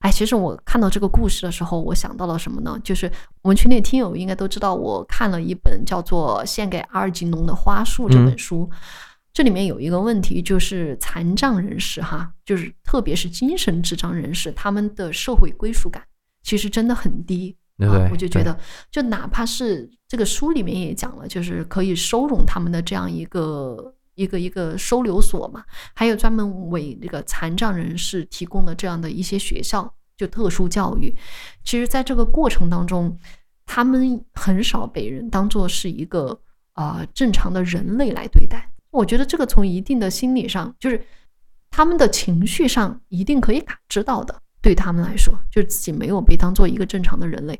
[0.00, 2.78] 哎，其实我看到这个故事的时候，我想到了什么呢？
[2.84, 3.10] 就是
[3.42, 8.70] 我们群里听友应该都知道，我看了一本叫做《献给阿尔吉农的花束》这本嗯书，
[9.38, 16.02] 这里面有一个问题，就是残障人士哈，就是特别是精神智障人士，他们的社会归属感
[16.42, 17.56] 其实真的很低。
[18.10, 18.58] 我就觉得，
[18.90, 25.62] 就哪怕是这个书里面也讲了，就是可以收容他们的这样一个一个一个收留所嘛，
[25.94, 31.14] 还有专门为这个残障人士提供的这样的一些学校，就特殊教育。
[31.62, 33.16] 其实，在这个过程当中，
[33.64, 36.40] 他们很少被人当做是一个
[36.72, 38.68] 啊、呃正常的人类来对待。
[38.90, 41.04] 我觉得这个从一定的心理上，就是
[41.70, 44.34] 他们的情绪上一定可以感知到的。
[44.60, 47.58] 对他们来说，就是自己没有被当做一个正常的人类，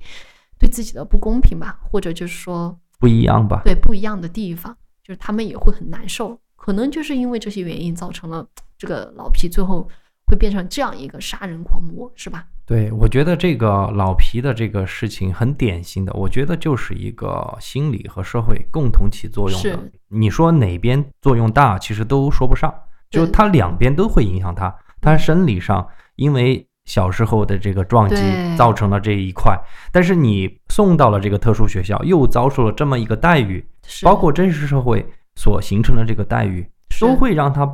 [0.58, 3.62] 对自己的不公平吧，或者就是说不一样吧？
[3.64, 6.38] 对不一样的地方，就是他们也会很难受。
[6.56, 9.88] 可能就是因为这些原因，造成了这个老皮最后
[10.28, 12.44] 会变成这样一个杀人狂魔，是吧？
[12.66, 19.90] 对，我觉得这个老皮的这个事情很典型的，我觉得就是一个心理和社会共同起作用的。
[20.08, 22.72] 你说哪边作用大，其实都说不上，
[23.08, 24.74] 就对它两边都会影响他。
[25.00, 28.16] 他生理上因为小时候的这个撞击
[28.56, 29.58] 造成了这一块，
[29.90, 33.66] 但是你送到了这个特殊学校，又遭受了这么一个待遇，
[34.02, 35.06] 包括真实社会
[35.36, 36.68] 所形成的这个待遇，
[37.00, 37.66] 都会让他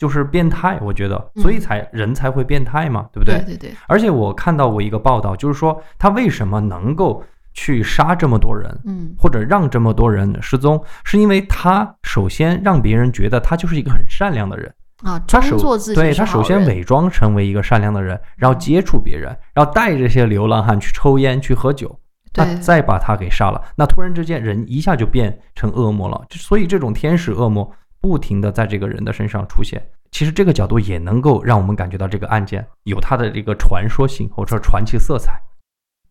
[0.00, 0.76] 就是变态。
[0.82, 3.38] 我觉得，所以嗯才人才会变态嘛，对不对？
[3.46, 7.22] 对对，而且我看到过一个报道，就是说他为什么能够
[7.52, 14.72] 去杀这么多人，嗯，或者让这么多人失踪，是因为他首先让别人觉得他就是一个很善良的人，
[15.02, 21.98] 啊，他首装作自己对他首先伪装成为一个善良的人，然后接触别人，然后带这些流浪汉去抽烟去喝酒，
[22.36, 22.56] 那对。
[22.60, 27.68] 再把他给杀了，那突然之间人一下就变成恶魔了，所以这种天使恶魔
[28.00, 29.80] 不停的在这个人的身上出现。
[30.10, 35.40] 其实这个角度也能够让我们感觉到这个案件有它的这个传说性或者说传奇色彩。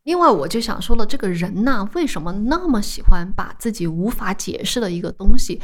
[0.03, 5.61] 另外，我就想说了，这个人呐，为什么那么喜欢把自己无法解释的一个东西，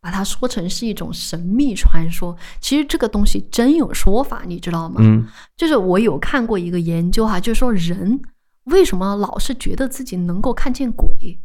[0.00, 2.34] 把它说成是一种神秘传说？
[2.60, 4.96] 其实这个东西真有说法，你知道吗？
[5.00, 8.20] 嗯就是我有看过一个研究哈、就是说人
[8.64, 11.38] 为什么老是觉得自己能够看见鬼？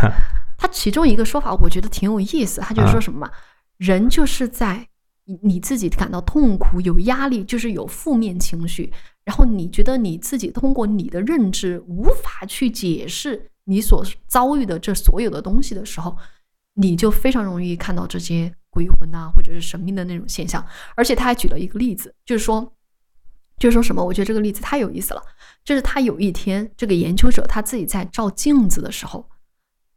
[0.58, 2.60] 他其中一个说法，我觉得挺有意思。
[2.60, 3.30] 他就是说什么嘛，
[3.78, 4.88] 人就是在
[5.42, 8.92] 你自己感到痛苦、有压力，就是有负面情绪，
[9.24, 16.16] 然后你觉得你自己通过你的认知无法去解释你所遭遇的这所有的东西的时候，
[16.74, 20.66] 你就非常容易看到这些鬼魂啊，或者是神秘的那种现象。
[20.94, 22.72] 而且他还举了一个例子，就是说。
[23.58, 24.04] 就是说什么？
[24.04, 25.22] 我觉得这个例子太有意思了。
[25.64, 29.30] 就是他有一天，这个研究者他自己在照镜子的时候，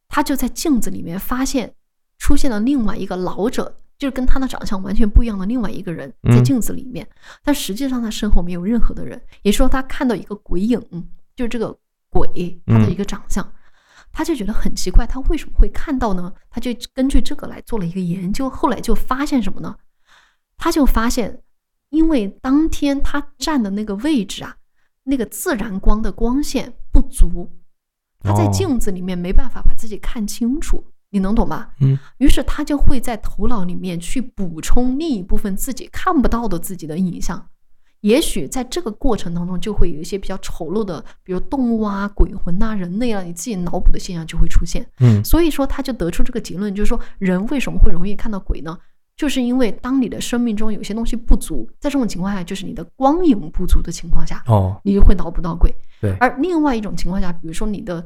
[0.08, 1.74] 他就在镜子里面发现
[2.20, 7.08] 出现了另外一个老者，就是跟他的长相完全不一样的另外一个人嗯在镜子里面，
[7.44, 10.80] 但实际上他身后没有任何的人，也就是说他看到一个鬼影，
[11.36, 11.76] 就是这个
[12.10, 13.52] 鬼他的一个长相。
[14.12, 16.34] 他就觉得很奇怪，他为什么会看到呢？
[16.50, 19.78] 他就根据这个来做了一个研究，后来就发现什么呢？
[20.58, 21.44] 他就发现，
[21.90, 24.58] 因为当天他站的那个位置啊，
[25.04, 27.48] 那个自然光的光线不足，
[28.22, 31.72] 他在哦镜子里面没办法把自己看清楚，你能懂吧？
[31.82, 37.48] 嗯，于是他就会在头脑里面去补充另一部分自己看不到的自己的影像。
[38.02, 44.88] 也许在这个过程当中，就会有一些比较丑陋的，比如动物啊、鬼魂呐、人类啊，你自己脑补的现象就会出现。
[45.00, 48.78] 嗯所以说，他就得出这个结论，就是说，人为什么会容易看到鬼呢？
[49.18, 55.70] 就是因为当你的生命中有些东西不足，在这种情况下，就是你的光影不足的情况下，哦，你就会脑补到鬼。
[56.00, 58.06] 对而另外一种情况下，比如说你的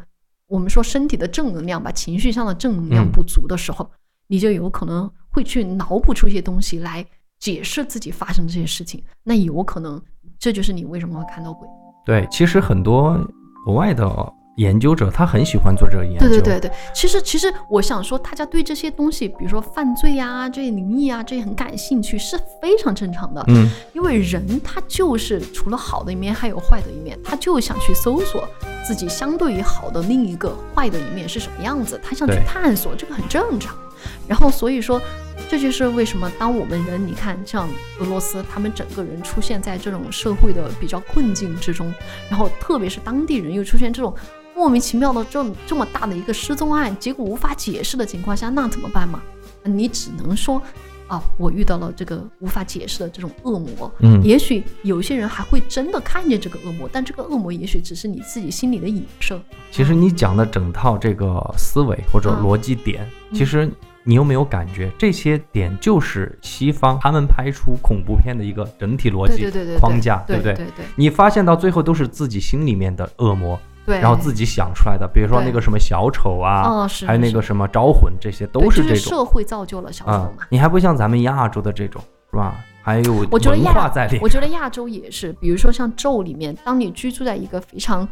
[0.54, 3.90] 我们说身体的正能量吧，情绪上的正能量嗯不足的时候，
[4.28, 7.04] 你就有可能会去脑补出一些东西来
[7.40, 9.04] 解释自己发生这些事情。
[9.24, 10.00] 那有可能
[10.38, 11.68] 这就是你为什么会看到鬼。
[12.06, 13.20] 对，其实很多
[13.66, 14.08] 国外的
[14.56, 16.28] 研究者他很喜欢做这个研究。
[16.28, 23.44] 对对对对，其实其实我想说，大家对这些东西，比如说犯罪呀、这些灵异啊，这些很感兴趣，是非常正常的。
[23.48, 28.48] 嗯，因为人他就是除了好的一面，还有坏的一面，他就想去搜索
[28.86, 33.76] 自己相对于好的另一个坏的一面是什么样子，他想去探索，这个很正常。
[34.28, 35.02] 然后所以说，
[35.50, 37.68] 这就是为什么当我们人，你看像
[38.00, 41.92] 俄罗斯，他们整个人出现在这种社会的比较困境之中，
[42.30, 44.14] 然后特别是当地人又出现这种
[44.56, 49.22] 莫名其妙的这这么大的一个失踪案，结果无法解释的情况下，那怎么办嘛？
[49.64, 50.62] 你只能说。
[51.06, 59.40] 啊，我遇到了这个无法解释的这种恶魔，嗯也许有些人还会真的看见这个恶魔，但这个恶魔也许只是你自己心里的影射。
[59.70, 63.70] 其实你讲的整套这个思维或者嗯逻辑点，嗯其实
[64.04, 69.46] 你有没有感觉这些点就是西方他们拍出恐怖片的一个整体逻辑
[69.78, 70.42] 框架，不对？
[70.42, 80.46] 对对对你发现到最后都是自己心里面的恶魔，对，然后自己想出来的，比如说那个什么小丑啊，哦是，还有那个什么招魂，这些都是是这种社会造就了小丑啊、嘛。
[80.50, 82.56] 你还不像咱们亚洲的这种是吧？
[82.84, 84.28] 还有我觉得亚化在里我。
[84.28, 88.06] 觉得亚洲也是，比如说像咒里面，当你居住在一个非常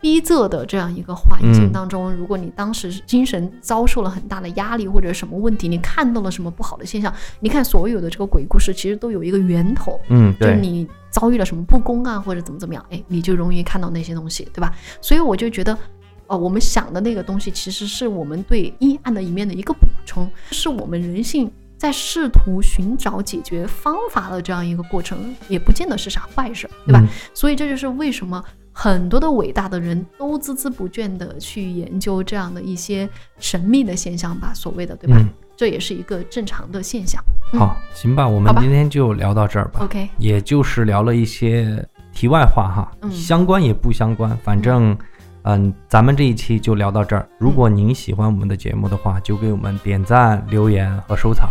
[0.00, 14.74] 逼仄的这样一个环境嗯当中，如果你当时精神遭受了很大的压力或者什么问题，你看到了什么不好的现象，你看所有的这个鬼故事其实都有一个源头，嗯，对，就是你遭遇了什么不公啊，或者怎么怎么样，哎，你就容易看到那些东西，对吧？
[15.00, 15.78] 所以我就觉得，
[16.26, 21.48] 哦，我们想的那个东西，其实是我们对阴暗的一面的一个补充，是我们人性
[21.78, 27.00] 在试图寻找解决方法的这样一个过程，也不见得是啥坏事，对吧？
[27.00, 33.08] 嗯所以这就是为什么很多的伟大的人都孜孜不倦的去研究这样的一些
[33.38, 35.16] 神秘的现象吧，所谓的，对吧？
[35.18, 37.22] 嗯，这也是一个正常的现象。
[37.52, 39.80] 嗯好，行吧，我们今天就聊到这儿吧。
[39.84, 44.98] OK，也就是聊了一些题外话哈，嗯相关也不相关，反正，
[45.42, 47.26] 嗯，咱们这一期就聊到这儿。
[47.38, 51.48] 如果您喜欢我们的节目的话，就给我们点赞、留言和收藏。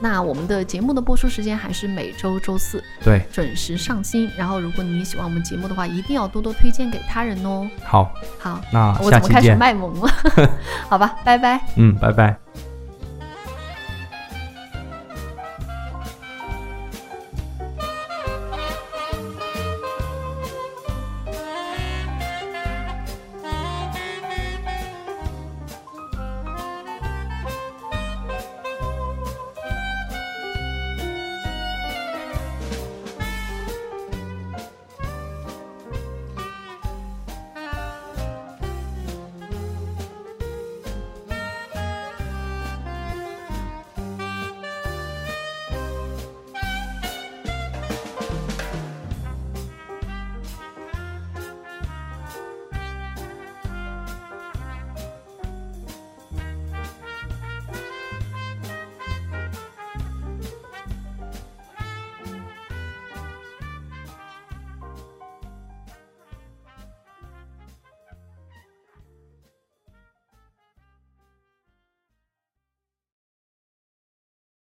[0.00, 4.30] 那我们的节目的播出时间还是每周周四对，准时上新。
[4.36, 7.68] 然后，如果你喜欢我们节目的话，一定要多多推荐给他人哦。
[7.84, 9.54] 好，好，那我怎么开始。
[9.54, 10.10] 卖萌了？
[10.88, 11.60] 好吧，拜拜。
[11.76, 12.69] 嗯，拜拜。